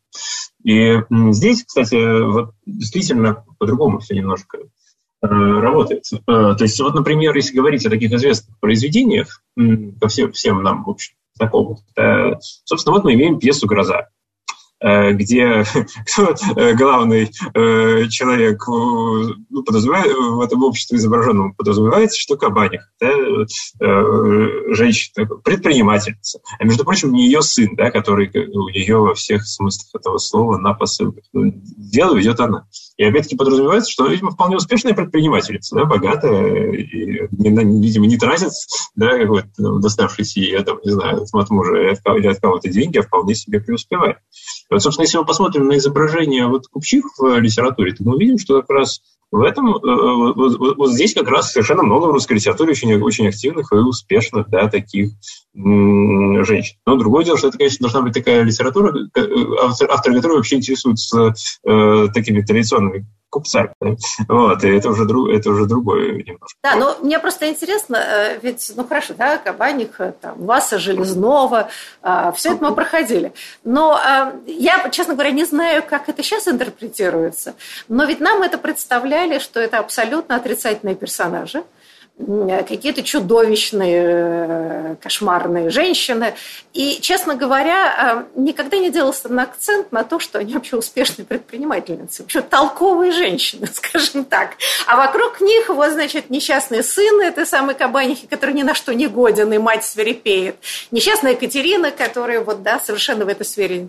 [0.64, 0.98] И
[1.30, 6.04] здесь, кстати, вот действительно по-другому все немножко э, работает.
[6.12, 10.84] Э, то есть, вот, например, если говорить о таких известных произведениях, ко всем, всем нам,
[10.84, 14.08] в общем, знакомых, да, собственно, вот мы имеем пьесу «Гроза».
[14.82, 15.64] Э, где
[16.18, 23.12] э, главный э, человек ну, в этом обществе изображенном подразумевается, что Кабаних, да,
[24.74, 26.40] женщина, предпринимательница.
[26.58, 30.58] А между прочим, не ее сын, да, который у нее во всех смыслах этого слова
[30.58, 31.24] на посылках.
[31.32, 32.66] Ну, дело ведет она.
[32.96, 38.52] И опять-таки подразумевается, что, видимо, вполне успешная предпринимательница, да, богатая, и, видимо, не тратит,
[38.96, 43.34] да, какой-то доставшийся ей, там, не знаю, от мужа или от кого-то деньги, а вполне
[43.34, 44.18] себе преуспевает.
[44.78, 48.70] Собственно, если мы посмотрим на изображение вот купчих в литературе, то мы увидим, что как
[48.70, 49.00] раз
[49.32, 52.94] в этом, э, вот, вот, вот здесь как раз совершенно много в русской литературе очень,
[53.00, 55.12] очень активных и успешных, да, таких
[55.54, 56.76] женщин.
[56.86, 59.20] Но другое дело, что это, конечно, должна быть такая литература, э,
[59.62, 63.72] автор, автор которой вообще интересуется э, такими традиционными купцами.
[64.28, 66.58] Вот, и это уже, друг, это уже другое немножко.
[66.62, 71.70] Да, но мне просто интересно, э, ведь, ну хорошо, да, Кабаник, э, там, Васа Железнова,
[72.02, 73.32] э, все это мы проходили.
[73.64, 73.98] Но
[74.46, 77.54] я, честно говоря, не знаю, как это сейчас интерпретируется,
[77.88, 81.64] но ведь нам это представляли, что это абсолютно отрицательные персонажи,
[82.18, 86.34] какие-то чудовищные, э, кошмарные женщины.
[86.72, 92.22] И, честно говоря, э, никогда не делался акцент на то, что они вообще успешные предпринимательницы,
[92.22, 94.56] вообще толковые женщины, скажем так.
[94.86, 99.08] А вокруг них, вот, значит, несчастный сын этой самой кабанихи, который ни на что не
[99.08, 100.56] годен, и мать свирепеет.
[100.90, 103.88] Несчастная Екатерина, которая вот, да, совершенно в этой сфере.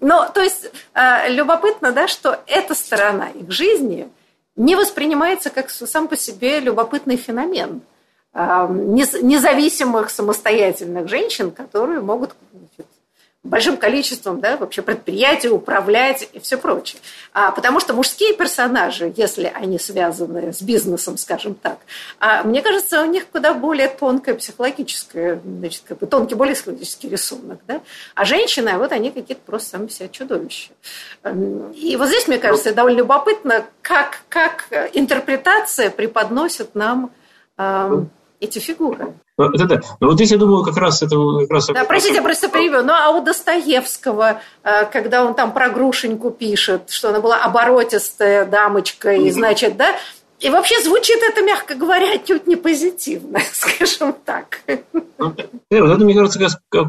[0.00, 4.08] Но, то есть, э, любопытно, да, что эта сторона их жизни–
[4.56, 7.82] не воспринимается как сам по себе любопытный феномен
[8.34, 12.86] независимых самостоятельных женщин, которые могут значит,
[13.44, 17.00] большим количеством да, вообще предприятий, управлять и все прочее.
[17.34, 21.78] А, потому что мужские персонажи, если они связаны с бизнесом, скажем так,
[22.18, 27.10] а, мне кажется, у них куда более тонкое психологическое, значит, как бы тонкий, более психологический
[27.10, 27.60] рисунок.
[27.68, 27.82] Да?
[28.14, 30.70] А женщины, вот они какие-то просто сами себя чудовища.
[31.74, 37.12] И вот здесь, мне кажется, довольно любопытно, как, как интерпретация преподносит нам
[37.58, 38.04] э,
[38.40, 39.14] эти фигуры.
[39.36, 39.80] Да, да.
[40.00, 41.16] Но вот здесь, я думаю, как раз это...
[41.40, 41.66] Как раз...
[41.66, 42.84] Да, простите, я просто перевел.
[42.84, 48.46] Ну, а у Достоевского, э, когда он там про Грушеньку пишет, что она была оборотистая
[48.46, 49.96] дамочка, и, значит, да,
[50.44, 54.60] и вообще звучит это, мягко говоря, отнюдь не позитивно, скажем так.
[54.92, 55.34] Ну,
[55.70, 56.80] э, вот это, мне кажется, э,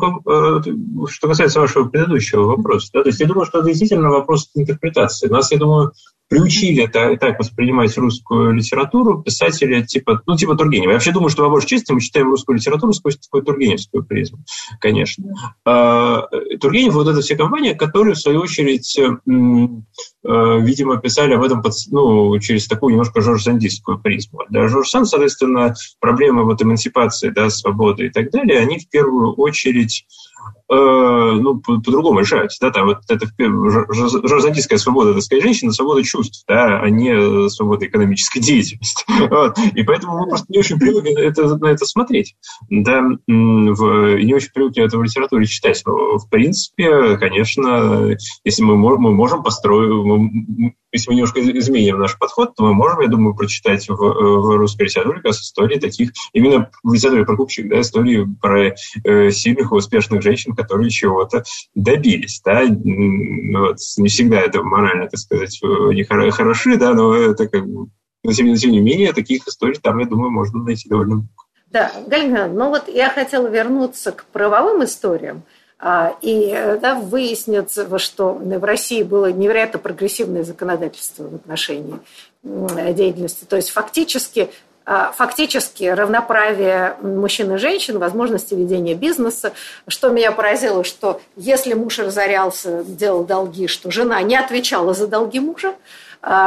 [1.08, 2.90] что касается вашего предыдущего вопроса.
[2.94, 3.04] Да?
[3.04, 5.30] То есть я думаю, что это действительно вопрос интерпретации.
[5.30, 5.94] Нас, я думаю,
[6.28, 10.92] приучили так, так воспринимать русскую литературу писатели типа, ну, типа Тургенева.
[10.92, 14.40] Я вообще думаю, что по большей части мы читаем русскую литературу сквозь такую тургеневскую призму,
[14.80, 15.26] конечно.
[15.66, 16.28] А,
[16.60, 21.74] Тургенев, вот эта вся компания, которые, в свою очередь, э, видимо, писали об этом под,
[21.92, 24.42] ну, через такую немножко жорж-сандистскую призму.
[24.50, 29.34] Для Жорж Санд, соответственно, проблемы вот эмансипации, да, свободы и так далее, они в первую
[29.34, 30.35] очередь Э,
[30.68, 32.58] ну, по-другому решаются.
[32.60, 37.86] Да, там вот это журналистская свобода, так сказать, женщина, свобода чувств, да, а не свобода
[37.86, 39.06] экономической деятельности.
[39.36, 39.58] Вот.
[39.74, 42.36] И поэтому мы просто не очень привыкли это, на это смотреть.
[42.70, 45.82] Да, в, не очень привыкли это в литературе читать.
[45.86, 52.56] Но, в принципе, конечно, если мы, мы можем построить, если мы немножко изменим наш подход,
[52.56, 56.94] то мы можем, я думаю, прочитать в, в русской литературе как истории таких, именно в
[56.94, 62.64] литературе про купчих, да, истории про э, сильных и успешных женщин, которые чего-то добились, да,
[62.66, 67.90] вот, не всегда это морально, так сказать, не хороши, да, но это как бы,
[68.24, 71.30] но тем, тем не менее, таких историй там, я думаю, можно найти довольно много.
[71.68, 75.44] Да, Галина, ну вот я хотела вернуться к правовым историям.
[75.78, 82.00] А, и да, выяснится, что в России было невероятно прогрессивное законодательство в отношении
[82.44, 83.46] деятельности.
[83.46, 84.50] То есть фактически
[84.88, 89.54] а, фактически равноправие мужчин и женщин, возможности ведения бизнеса.
[89.88, 95.40] Что меня поразило, что если муж разорялся, делал долги, что жена не отвечала за долги
[95.40, 95.74] мужа,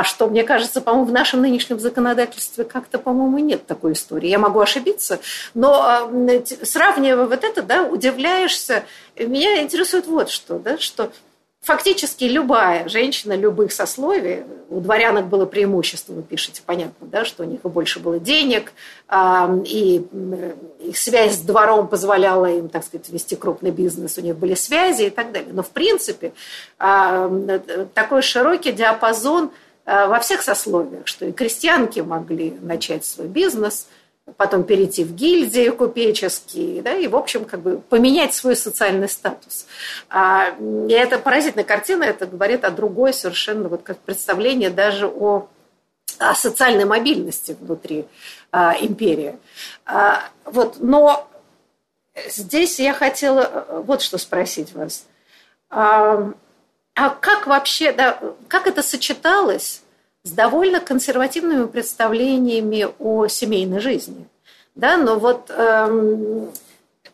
[0.03, 4.29] что, мне кажется, по-моему, в нашем нынешнем законодательстве как-то, по-моему, нет такой истории.
[4.29, 5.21] Я могу ошибиться,
[5.55, 6.11] но а,
[6.65, 8.85] сравнивая вот это, да, удивляешься.
[9.17, 11.13] Меня интересует вот что, да, что
[11.61, 17.47] фактически любая женщина любых сословий, у дворянок было преимущество, вы пишете, понятно, да, что у
[17.47, 18.73] них больше было денег,
[19.65, 20.07] и
[20.81, 25.05] их связь с двором позволяла им, так сказать, вести крупный бизнес, у них были связи
[25.05, 25.53] и так далее.
[25.53, 26.33] Но, в принципе,
[26.79, 29.51] такой широкий диапазон
[29.89, 33.87] во всех сословиях, что и крестьянки могли начать свой бизнес–
[34.37, 39.67] потом перейти в гильдии купеческие, да, и, в общем, как бы поменять свой социальный статус.
[40.11, 45.49] А, и это поразительная картина, это говорит о другой совершенно вот как представление даже о,
[46.19, 48.07] о социальной мобильности внутри
[48.53, 49.39] а, империи.
[49.87, 51.29] А, вот, но
[52.27, 55.07] здесь я хотела э, вот что спросить вас.
[55.71, 56.33] А,
[56.99, 59.83] а как вообще, да, как это сочеталось
[60.25, 64.27] с довольно консервативными представлениями о семейной жизни.
[64.75, 66.51] Да, но вот эм,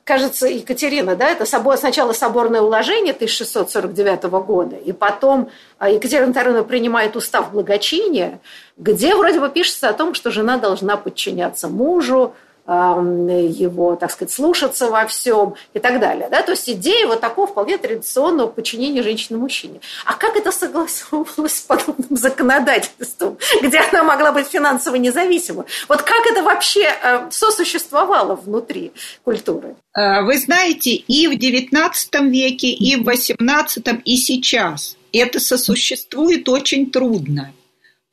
[0.04, 6.64] кажется, Екатерина, да, это собор, сначала соборное уложение 1649 года, и потом э, Екатерина II
[6.64, 8.40] принимает устав благочиния,
[8.78, 12.34] где вроде бы пишется о том, что жена должна подчиняться мужу,
[12.66, 16.29] его, так сказать, слушаться во всем и так далее.
[16.31, 16.42] Да?
[16.42, 19.81] То есть идея вот такого вполне традиционного подчинения женщины мужчине.
[20.07, 25.66] А как это согласовывалось с подобным законодательством, где она могла быть финансово независима?
[25.88, 28.92] Вот как это вообще э, сосуществовало внутри
[29.24, 29.77] культуры?
[29.94, 36.90] Э, вы знаете, и в XIX веке, и в XVIII, и сейчас это сосуществует очень
[36.90, 37.53] трудно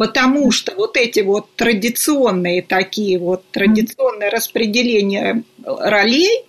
[0.01, 6.43] потому что вот эти вот традиционные такие вот традиционные распределения ролей,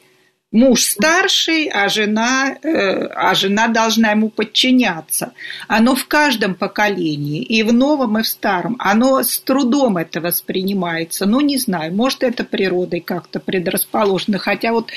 [0.53, 5.35] муж старший, а жена, э, а жена должна ему подчиняться.
[5.69, 8.77] Оно в каждом поколении, и в новом, и в старом.
[8.79, 11.27] Оно с трудом это воспринимается.
[11.27, 14.39] Ну, не знаю, может, это природой как-то предрасположено.
[14.39, 14.91] Хотя вот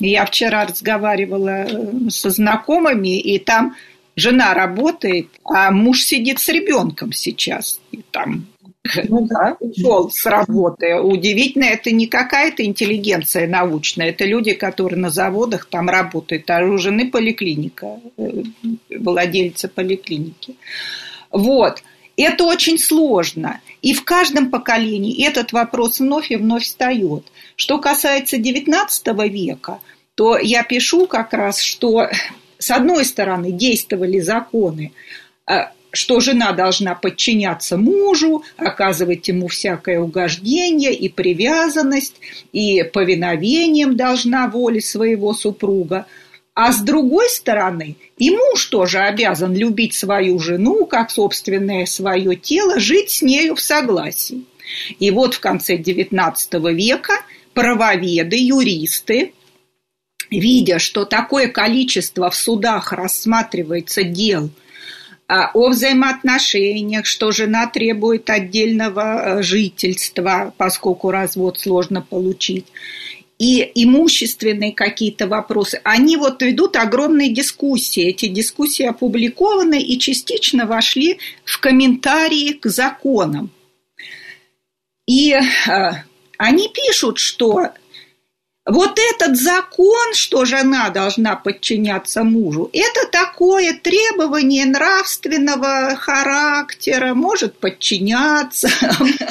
[0.00, 3.76] я вчера разговаривала э, со знакомыми, и там
[4.16, 7.80] жена работает, а муж сидит с ребенком сейчас.
[7.92, 8.46] И там
[9.08, 9.56] ну, да.
[9.60, 11.00] ушел с работы.
[11.00, 16.76] Удивительно, это не какая-то интеллигенция научная, это люди, которые на заводах там работают, а у
[16.78, 18.42] жены поликлиника, э,
[18.90, 20.56] владельца поликлиники.
[21.30, 21.82] Вот.
[22.16, 23.60] Это очень сложно.
[23.82, 27.24] И в каждом поколении этот вопрос вновь и вновь встает.
[27.56, 29.80] Что касается XIX века,
[30.14, 32.08] то я пишу как раз, что
[32.58, 34.92] с одной стороны, действовали законы,
[35.46, 42.16] а, что жена должна подчиняться мужу, оказывать ему всякое угождение и привязанность,
[42.52, 46.06] и повиновением должна воли своего супруга.
[46.54, 52.78] А с другой стороны, и муж тоже обязан любить свою жену, как собственное свое тело,
[52.78, 54.44] жить с нею в согласии.
[54.98, 56.34] И вот в конце XIX
[56.72, 57.14] века
[57.54, 59.32] правоведы, юристы,
[60.40, 64.50] видя, что такое количество в судах рассматривается дел
[65.26, 69.00] а, о взаимоотношениях, что жена требует отдельного
[69.38, 72.66] э, жительства, поскольку развод сложно получить,
[73.38, 78.04] и имущественные какие-то вопросы, они вот ведут огромные дискуссии.
[78.04, 83.50] Эти дискуссии опубликованы и частично вошли в комментарии к законам.
[85.06, 85.40] И э,
[86.38, 87.70] они пишут, что
[88.66, 98.70] вот этот закон, что жена должна подчиняться мужу, это такое требование нравственного характера, может подчиняться.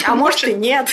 [0.05, 0.87] А может и нет.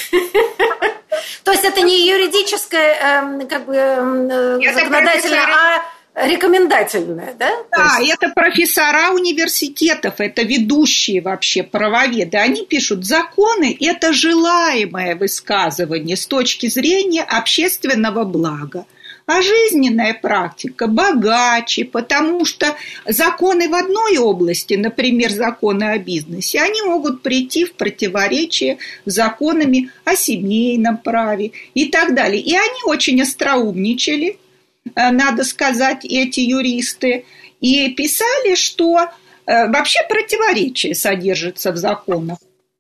[1.44, 4.28] То есть это не юридическое эм, как бы эм,
[4.74, 5.82] законодательное, а
[6.14, 7.50] рекомендательное, да?
[7.70, 8.14] Да, есть...
[8.14, 12.36] это профессора университетов, это ведущие вообще правоведы.
[12.36, 18.86] Они пишут, законы– это желаемое высказывание с точки зрения общественного блага.
[19.26, 22.74] А жизненная практика богаче, потому что
[23.06, 29.90] законы в одной области, например, законы о бизнесе, они могут прийти в противоречие с законами
[30.04, 32.40] о семейном праве и так далее.
[32.42, 34.36] И они очень остроумничали–
[34.94, 37.24] надо сказать, эти юристы,
[37.60, 38.98] и писали, что
[39.46, 42.38] э, вообще противоречие содержится в законах.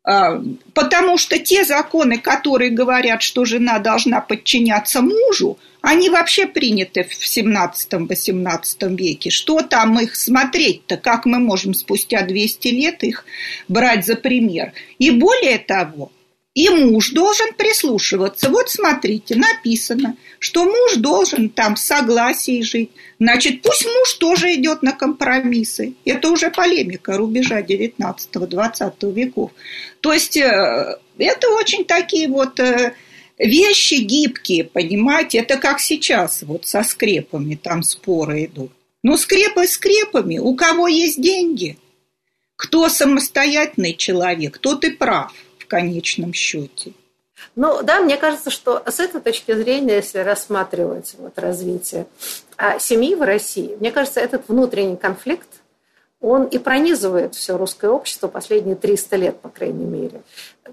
[0.08, 0.40] Э,
[0.74, 7.24] потому что те законы, которые говорят, что жена должна подчиняться мужу, они вообще приняты в
[7.24, 9.30] 17-18 веке.
[9.30, 10.96] Что там их смотреть-то?
[10.96, 13.24] Как мы можем спустя 200 лет их
[13.68, 14.72] брать за пример?
[14.98, 16.10] И более того,
[16.60, 18.50] и муж должен прислушиваться.
[18.50, 22.90] Вот смотрите, написано, что муж должен там в согласии жить.
[23.18, 25.94] Значит, пусть муж тоже идет на компромиссы.
[26.04, 29.52] Это уже полемика рубежа 19-20 веков.
[30.02, 32.92] То есть э, это очень такие вот э,
[33.38, 35.38] вещи гибкие, понимаете?
[35.38, 38.72] Это как сейчас вот со скрепами там споры идут.
[39.02, 40.38] Ну, скрепы скрепами.
[40.38, 41.78] У кого есть деньги?
[42.56, 45.32] Кто самостоятельный человек, тот и прав–
[45.70, 46.92] конечном счете.
[47.56, 52.06] Ну да, мне кажется, что с этой точки зрения, если рассматривать вот развитие
[52.56, 55.48] а, семьи в России, мне кажется, этот внутренний конфликт,
[56.20, 60.20] он и пронизывает все русское общество последние 300 лет, по крайней мере.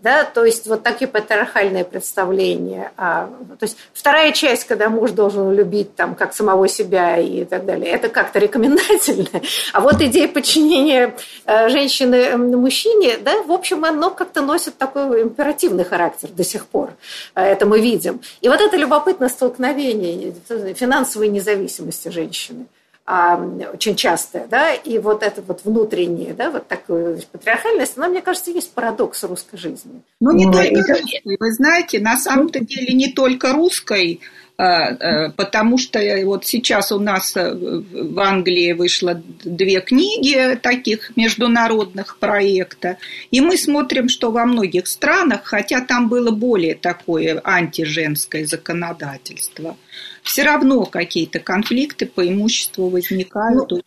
[0.02, 2.92] Да, то есть вот такие патриархальные представления.
[2.98, 3.28] А,
[3.58, 7.90] то есть вторая часть, когда муж должен любить там как самого себя и так далее,
[7.92, 9.28] это как-то рекомендательно.
[9.74, 15.84] А вот идея подчинения э, женщины мужчине, да, в общем, оно как-то носит такой императивный
[15.84, 16.92] характер до сих пор.
[17.36, 18.22] Э, это мы видим.
[18.42, 20.34] И вот это любопытное столкновение
[20.76, 22.66] финансовой независимости женщины
[23.08, 28.52] очень частая, да, и вот это вот внутреннее, да, вот такую патриархальность, она, мне кажется,
[28.52, 30.02] есть парадокс русской жизни.
[30.20, 34.20] Ну, не ну, только русской, вы знаете, на самом-то деле не только русской,
[34.58, 42.98] потому что вот сейчас у нас э, в Англии вышло две книги таких международных проекта,
[43.30, 49.78] и мы смотрим, что во многих странах, хотя там было более такое антиженское законодательство,
[50.24, 53.70] все равно какие-то конфликты по имуществу возникают.
[53.70, 53.82] Ну,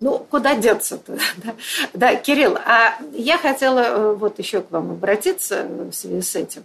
[0.00, 1.18] ну куда деться-то?
[1.36, 1.54] Да,
[1.94, 6.64] да, Кирилл, а я хотела э, вот еще к вам обратиться в связи с этим.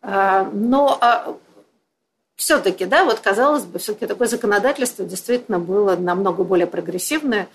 [0.00, 1.36] А, но а,
[2.42, 7.46] все-таки, да, вот казалось бы, все-таки такое законодательство действительно было намного более прогрессивное,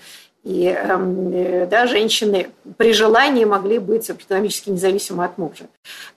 [0.45, 5.65] и эм, э, да, женщины при желании могли быть экономически независимы от мужа.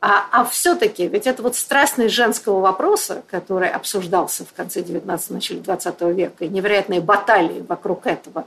[0.01, 5.59] А, а все-таки, ведь это вот страстность женского вопроса, который обсуждался в конце 19 начале
[5.59, 8.45] 20 века, и невероятные баталии вокруг этого,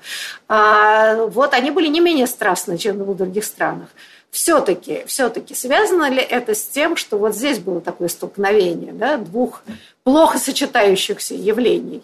[0.47, 3.89] а, вот они были не менее страстны, чем в других странах
[4.33, 9.61] все-таки, все-таки связано ли это с тем, что вот здесь было такое столкновение да, двух
[10.03, 12.01] плохо сочетающихся явлений?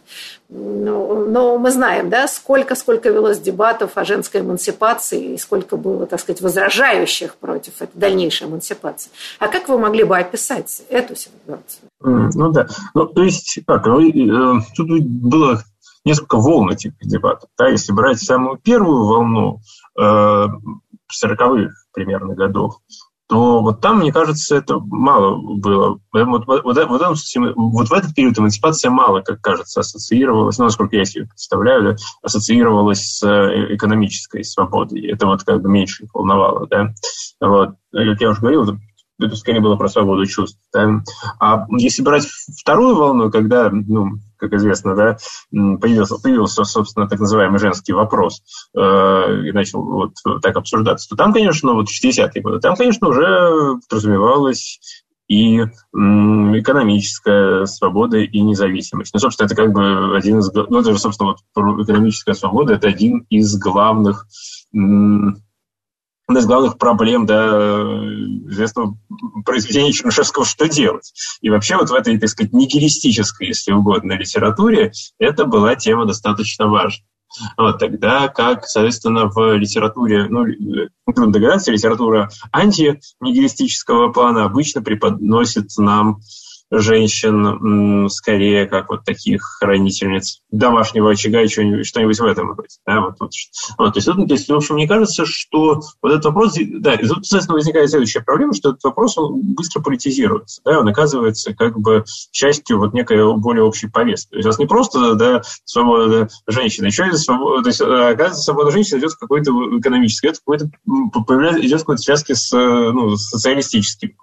[0.47, 6.05] Ну, но мы знаем, да, сколько, сколько велось дебатов о женской эмансипации и сколько было,
[6.05, 9.09] так сказать, возражающих против этой дальнейшей эмансипации.
[9.39, 11.89] А как вы могли бы описать эту ситуацию?
[11.99, 15.63] Ну да, ну то есть как, ну, э, тут было
[16.05, 17.49] несколько волн этих дебатов.
[17.57, 17.69] Да?
[17.69, 19.61] Если брать самую первую волну,
[20.00, 22.80] 40-х примерно годов,
[23.30, 26.00] то вот там, мне кажется, это мало было.
[26.12, 30.95] Вот, вот, вот, вот, вот в этот период эмансипация мало, как кажется, ассоциировалась, ну, насколько
[30.95, 35.06] я себе представляю, да, ассоциировалась с э, экономической свободой.
[35.06, 36.66] Это вот как бы меньше волновало.
[36.68, 36.91] Да?
[37.39, 37.76] Вот.
[37.91, 38.80] Как я уже говорил,
[39.20, 40.60] это скорее было про свободу чувств.
[40.74, 41.04] Да?
[41.39, 45.18] А если брать вторую волну, когда, ну, как известно, да,
[45.52, 48.42] появился, появился, собственно, так называемый женский вопрос
[48.76, 53.78] э, и начал вот так обсуждаться, то там, конечно, вот 60-е годы, там, конечно, уже
[53.88, 54.80] подразумевалось
[55.28, 59.14] и экономическая свобода и независимость.
[59.14, 60.52] Ну, собственно, это как бы один из...
[60.52, 64.26] Ну, это же, собственно, вот экономическая свобода– это один из главных
[66.30, 67.36] одна из главных проблем да,
[68.51, 68.95] известного
[69.45, 71.11] произведения Чернышевского «Что делать?».
[71.41, 76.67] И вообще вот в этой, так сказать, нигилистической, если угодно, литературе это была тема достаточно
[76.67, 77.03] важна.
[77.57, 80.45] Вот, тогда как, соответственно, в литературе, ну,
[81.05, 86.19] трудно догадаться, литература антинигилистического плана обычно преподносит нам
[86.72, 92.70] женщин скорее как вот таких хранительниц домашнего очага и что-нибудь, что-нибудь в этом роде.
[92.86, 93.32] Да, вот, вот.
[93.78, 97.07] Вот, то, есть, то есть, в общем, мне кажется, что вот этот вопрос, да, и
[97.07, 101.80] тут, соответственно, возникает следующая проблема, что этот вопрос, он быстро политизируется, да, он оказывается как
[101.80, 104.32] бы частью вот некой более общей повестки.
[104.32, 108.43] То есть, у нас не просто, да, свобода женщины, еще и свобода, то есть, оказывается,
[108.43, 110.65] свобода женщины идет в какой-то экономический, идет в какой-то,
[111.59, 114.13] идет в какой-то связке с, ну, социалистическим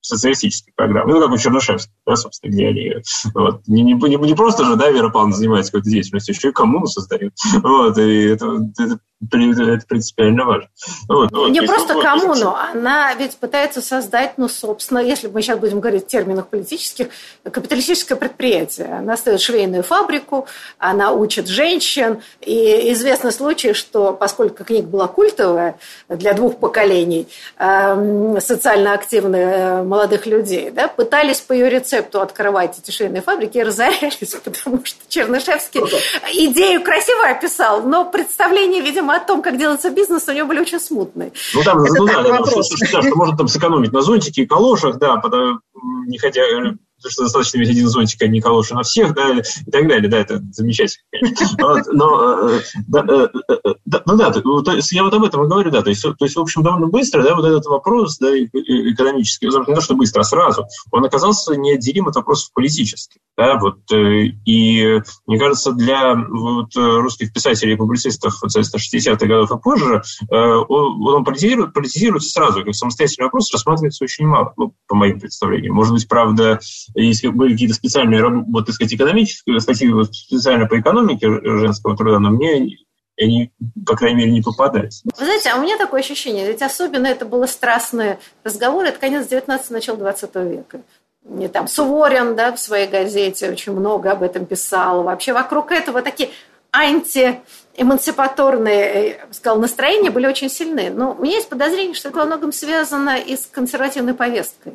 [0.00, 2.94] социалистической программы, ну, как у Чернышевского, да, собственно, где они
[3.34, 6.86] вот, не, не, не, просто же, да, Вера Павловна занимается какой-то деятельностью, еще и коммуну
[6.86, 7.34] создают.
[7.62, 8.46] Вот, и это,
[8.78, 10.68] это это принципиально важно.
[11.08, 15.58] Вот, вот, не просто вот, коммуну, она ведь пытается создать, ну, собственно, если мы сейчас
[15.58, 17.08] будем говорить в терминах политических,
[17.42, 18.94] капиталистическое предприятие.
[18.98, 20.46] Она ставит швейную фабрику,
[20.78, 27.26] она учит женщин, и известны случаи, что поскольку книга была культовая для двух поколений
[27.58, 33.58] э, социально активных э, молодых людей, да, пытались по ее рецепту открывать эти швейные фабрики
[33.58, 35.80] и разорялись, потому что Чернышевский
[36.46, 40.80] идею красиво описал, но представление, видимо, о том, как делается бизнес, у него были очень
[40.80, 41.32] смутные.
[41.54, 44.46] Ну, там, ну, да, да, что, что, что, что можно там сэкономить на зонтике и
[44.46, 45.60] калошах, да, потому,
[46.06, 46.42] не хотя
[46.98, 50.08] потому что достаточно иметь один зонтик, а не калоши на всех, да, и так далее,
[50.08, 51.04] да, это замечательно.
[51.58, 55.44] Вот, но, э, да, э, э, да, ну да, то есть я вот об этом
[55.44, 58.18] и говорю, да, то есть, то есть, в общем, довольно быстро, да, вот этот вопрос,
[58.18, 63.58] да, экономический, не то, что быстро, а сразу, он оказался неотделим от вопросов политических, да,
[63.58, 70.02] вот, и, мне кажется, для вот, русских писателей и публицистов, соответственно, 60-х годов и позже,
[70.30, 75.74] он, он политизирует, политизируется сразу, как самостоятельный вопрос рассматривается очень мало, ну, по моим представлениям.
[75.74, 76.60] Может быть, правда,
[76.94, 82.30] если были какие-то специальные вот, так сказать, экономические статьи специально по экономике женского труда, но
[82.30, 82.76] мне
[83.20, 83.50] они,
[83.84, 85.02] по крайней мере, не попадались.
[85.04, 89.26] Вы знаете, а у меня такое ощущение, ведь особенно это было страстные разговоры, это конец
[89.26, 90.80] 19 начало 20 века.
[91.40, 95.02] И там Суворин да, в своей газете очень много об этом писал.
[95.02, 96.30] Вообще вокруг этого такие
[97.78, 100.90] антиэмансипаторные, я сказал, настроения были очень сильны.
[100.90, 104.74] Но у меня есть подозрение, что это во многом связано и с консервативной повесткой.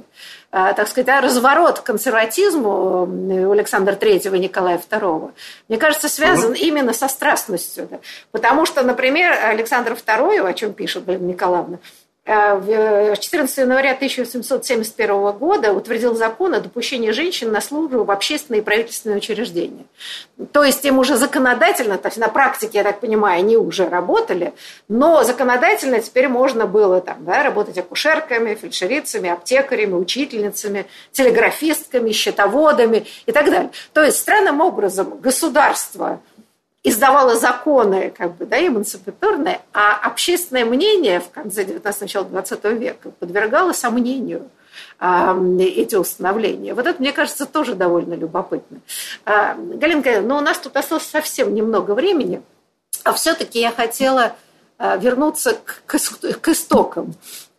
[0.52, 3.06] А, так сказать, а разворот к консерватизму
[3.48, 5.32] у Александра Третьего и Николая II,
[5.68, 7.88] мне кажется, связан именно со страстностью.
[7.90, 8.00] Да.
[8.32, 15.74] Потому что, например, Александр II, о чем пишет Галина Николаевна, Э, 14 января 1771 года
[15.74, 19.84] утвердил закон о допущении женщин на службу в общественные и правительственные учреждения.
[20.54, 24.54] То есть им уже законодательно, то есть на практике, я так понимаю, они уже работали,
[24.88, 33.34] но законодательно теперь можно было там, да, работать акушерками, фельдшерицами, аптекарями, учительницами, телеграфистками, счетоводами и
[33.34, 33.72] так далее.
[33.92, 36.22] То есть странным образом государство–
[36.84, 43.12] издавала законы, как бы, да, эмансипаторные, а общественное мнение в конце 19 начала 20 века
[43.20, 44.50] подвергало сомнению
[45.00, 46.74] эти установления.
[46.74, 48.80] Вот это, мне кажется, тоже довольно любопытно.
[49.26, 52.42] А, Галинка, ну у нас тут осталось совсем немного времени,
[53.04, 54.36] а все-таки я хотела
[54.78, 57.14] а, вернуться к, к истокам.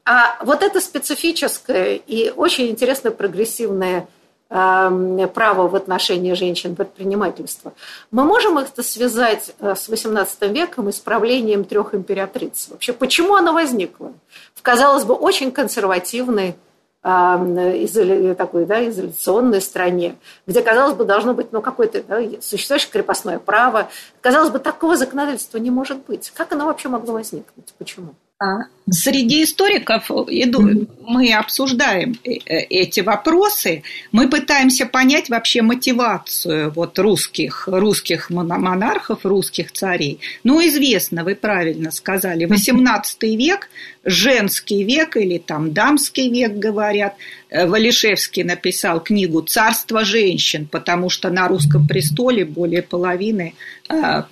[0.06, 4.06] А вот это специфическое и очень интересное прогрессивное
[4.54, 7.72] право в отношении женщин предпринимательства.
[8.12, 12.68] Мы можем это связать э, с XVIII веком и с правлением трех императриц?
[12.70, 14.12] Вообще, почему оно возникло?
[14.54, 16.54] В, казалось бы, очень консервативной
[17.02, 20.14] эм, такой да, изоляционной стране,
[20.46, 23.88] где, казалось бы, должно быть ну, какое-то да, существующее крепостное право.
[24.20, 26.30] Казалось бы, такого законодательства не может быть.
[26.30, 27.74] Как оно вообще могло возникнуть?
[27.76, 28.14] Почему?
[28.44, 33.82] А, среди историков мы обсуждаем э, э, эти вопросы,
[34.12, 40.20] мы пытаемся понять вообще мотивацию вот русских, русских монархов, русских царей.
[40.42, 43.70] Ну, известно, вы правильно сказали, 18 век
[44.04, 47.16] женский век или там дамский век, говорят.
[47.50, 53.54] Э, Валишевский написал книгу «Царство женщин», потому что на русском престоле более половины
[53.88, 54.22] э,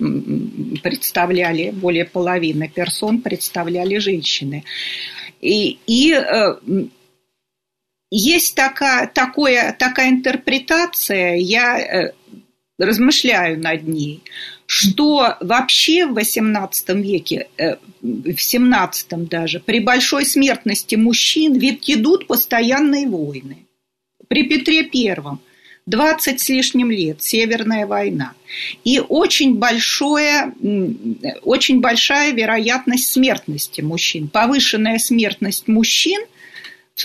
[0.82, 4.64] представляли, более половины персон представляли женщины.
[5.40, 6.54] И, и э,
[8.10, 12.12] есть такая, такое, такая интерпретация, я
[12.78, 14.22] размышляю над ней,
[14.74, 22.26] что вообще в XVIII веке, э, в XVII даже, при большой смертности мужчин ведь идут
[22.26, 23.66] постоянные войны.
[24.28, 25.42] При Петре Первом
[25.84, 28.32] 20 с лишним лет, Северная война.
[28.82, 30.54] И очень, большое,
[31.42, 34.28] очень большая вероятность смертности мужчин.
[34.28, 36.24] Повышенная смертность мужчин–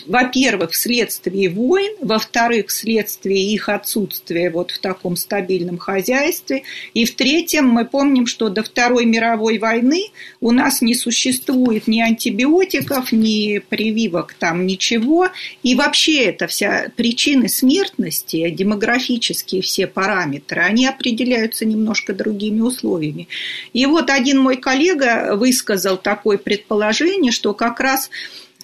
[0.06, 6.64] во-первых, вследствие войн, во-вторых, вследствие их отсутствия вот в таком стабильном хозяйстве,
[6.94, 10.08] и в-третьем, мы помним, что до Второй мировой войны
[10.42, 15.30] у нас не существует ни антибиотиков, ни прививок, там ничего,
[15.64, 23.30] и вообще это вся причины смертности, демографические все параметры, они определяются немножко другими условиями.
[23.72, 28.10] И вот один мой коллега высказал такое предположение, что как раз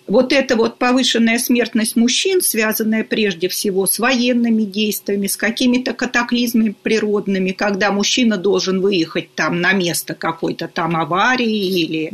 [0.07, 6.75] вот эта вот повышенная смертность мужчин, связанная прежде всего с военными действиями, с какими-то катаклизмами
[6.81, 12.11] природными, когда мужчина должен выехать там на место какой-то там аварии или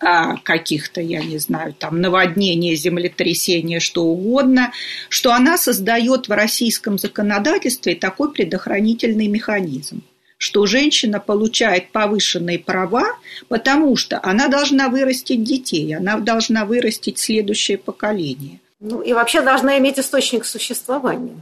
[0.00, 4.72] а, каких-то, я не знаю, там наводнения, землетрясения, что угодно,
[5.08, 10.02] что она создает в российском законодательстве такой предохранительный механизм
[10.42, 13.04] что женщина получает повышенные права,
[13.46, 18.58] потому что она должна вырастить детей, она должна вырастить следующее поколение.
[18.80, 21.36] Ну и вообще должна иметь источник существования.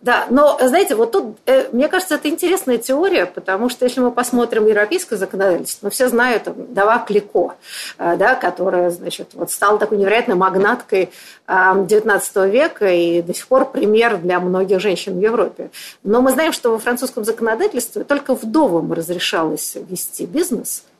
[0.00, 4.10] Да, но, знаете, вот тут, э, мне кажется, это интересная теория, потому что если мы
[4.10, 7.54] посмотрим европейское законодательство, ну, все знают Дава Клико,
[7.98, 11.10] э, да, которая, значит, вот стала такой невероятной магнаткой
[11.46, 15.70] XIX э, века и до сих пор пример для многих женщин в Европе.
[16.02, 20.84] Но мы знаем, что во французском законодательстве только вдовам разрешалось вести бизнес–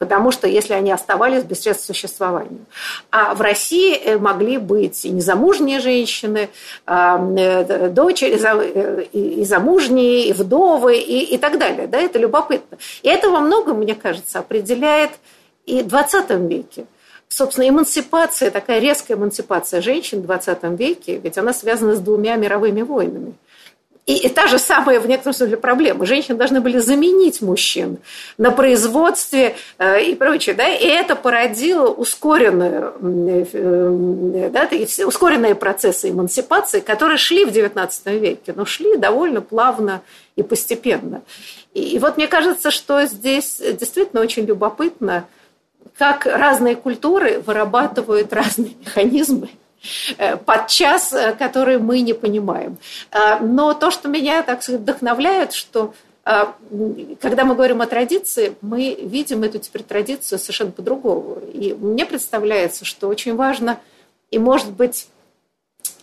[0.00, 2.64] потому что если они оставались без средств существования.
[3.10, 6.48] А в России э, могли быть и незамужние женщины,
[6.86, 11.86] э, дочери, э, и замужние, и вдовы, и, и так далее.
[11.86, 12.78] Да, это любопытно.
[13.02, 15.10] И это во многом, мне кажется, определяет
[15.66, 16.86] и в 20 веке.
[17.28, 22.80] Собственно, эмансипация, такая резкая эмансипация женщин в 20 веке, ведь она связана с двумя мировыми
[22.80, 23.34] войнами–
[24.06, 26.06] и, и та же самая в некотором смысле проблема.
[26.06, 27.98] Женщины должны были заменить мужчин
[28.38, 30.54] на производстве э, и прочее.
[30.54, 30.68] Да?
[30.68, 32.94] И это породило ускоренную,
[33.52, 34.68] э, да,
[35.06, 40.02] ускоренные процессы эмансипации, которые шли в XIX веке, но шли довольно плавно
[40.34, 41.22] и постепенно.
[41.74, 45.26] И, и вот мне кажется, что здесь действительно очень любопытно,
[45.98, 49.50] как разные культуры вырабатывают разные механизмы
[50.44, 52.78] подчас, э, которые мы не понимаем.
[53.10, 58.94] Э, но то, что меня так сказать, вдохновляет, что когда мы говорим о традиции, мы
[58.94, 61.38] видим эту теперь традицию совершенно по-другому.
[61.52, 63.80] И мне представляется, что очень важно,
[64.30, 65.08] и может быть,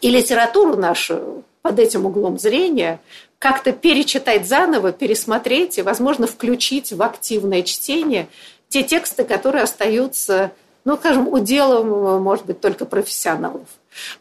[0.01, 2.99] и литературу нашу под этим углом зрения
[3.39, 8.27] как-то перечитать заново, пересмотреть и, возможно, включить в активное чтение
[8.69, 10.51] те тексты, которые остаются
[10.87, 13.67] ну, скажем, уделом, может быть, только профессионалов.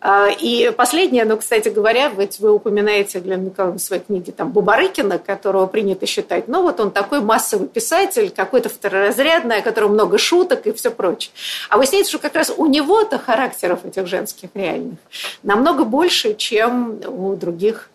[0.01, 4.51] А, и последнее, ну, кстати говоря, ведь вы упоминаете, Глен Николаевна, в своей книге там,
[4.51, 10.19] Бубарыкина, которого принято считать, ну, вот он такой массовый писатель, какой-то второразрядный, о котором много
[10.19, 11.31] шуток и все прочее.
[11.69, 14.99] А выясняется, что как раз у него-то характеров этих женских реальных
[15.45, 17.91] намного больше, чем у других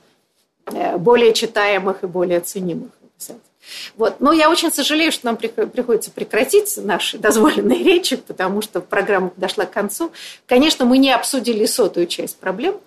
[0.68, 3.51] э, более читаемых и более ценимых писателей.
[3.96, 4.20] Вот.
[4.20, 9.66] Но я очень сожалею, что нам приходится прекратить наши дозволенные речи, потому что программа подошла
[9.66, 10.12] к концу.
[10.48, 12.80] Конечно, мы не обсудили сотую часть проблем,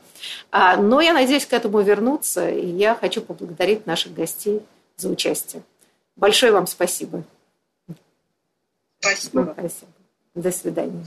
[0.50, 4.60] а, но я надеюсь к этому вернуться, и я хочу поблагодарить наших гостей
[4.96, 5.62] за участие.
[6.16, 7.24] Большое вам спасибо.
[9.00, 9.54] Спасибо.
[9.58, 9.92] Спасибо.
[10.34, 11.06] До свидания.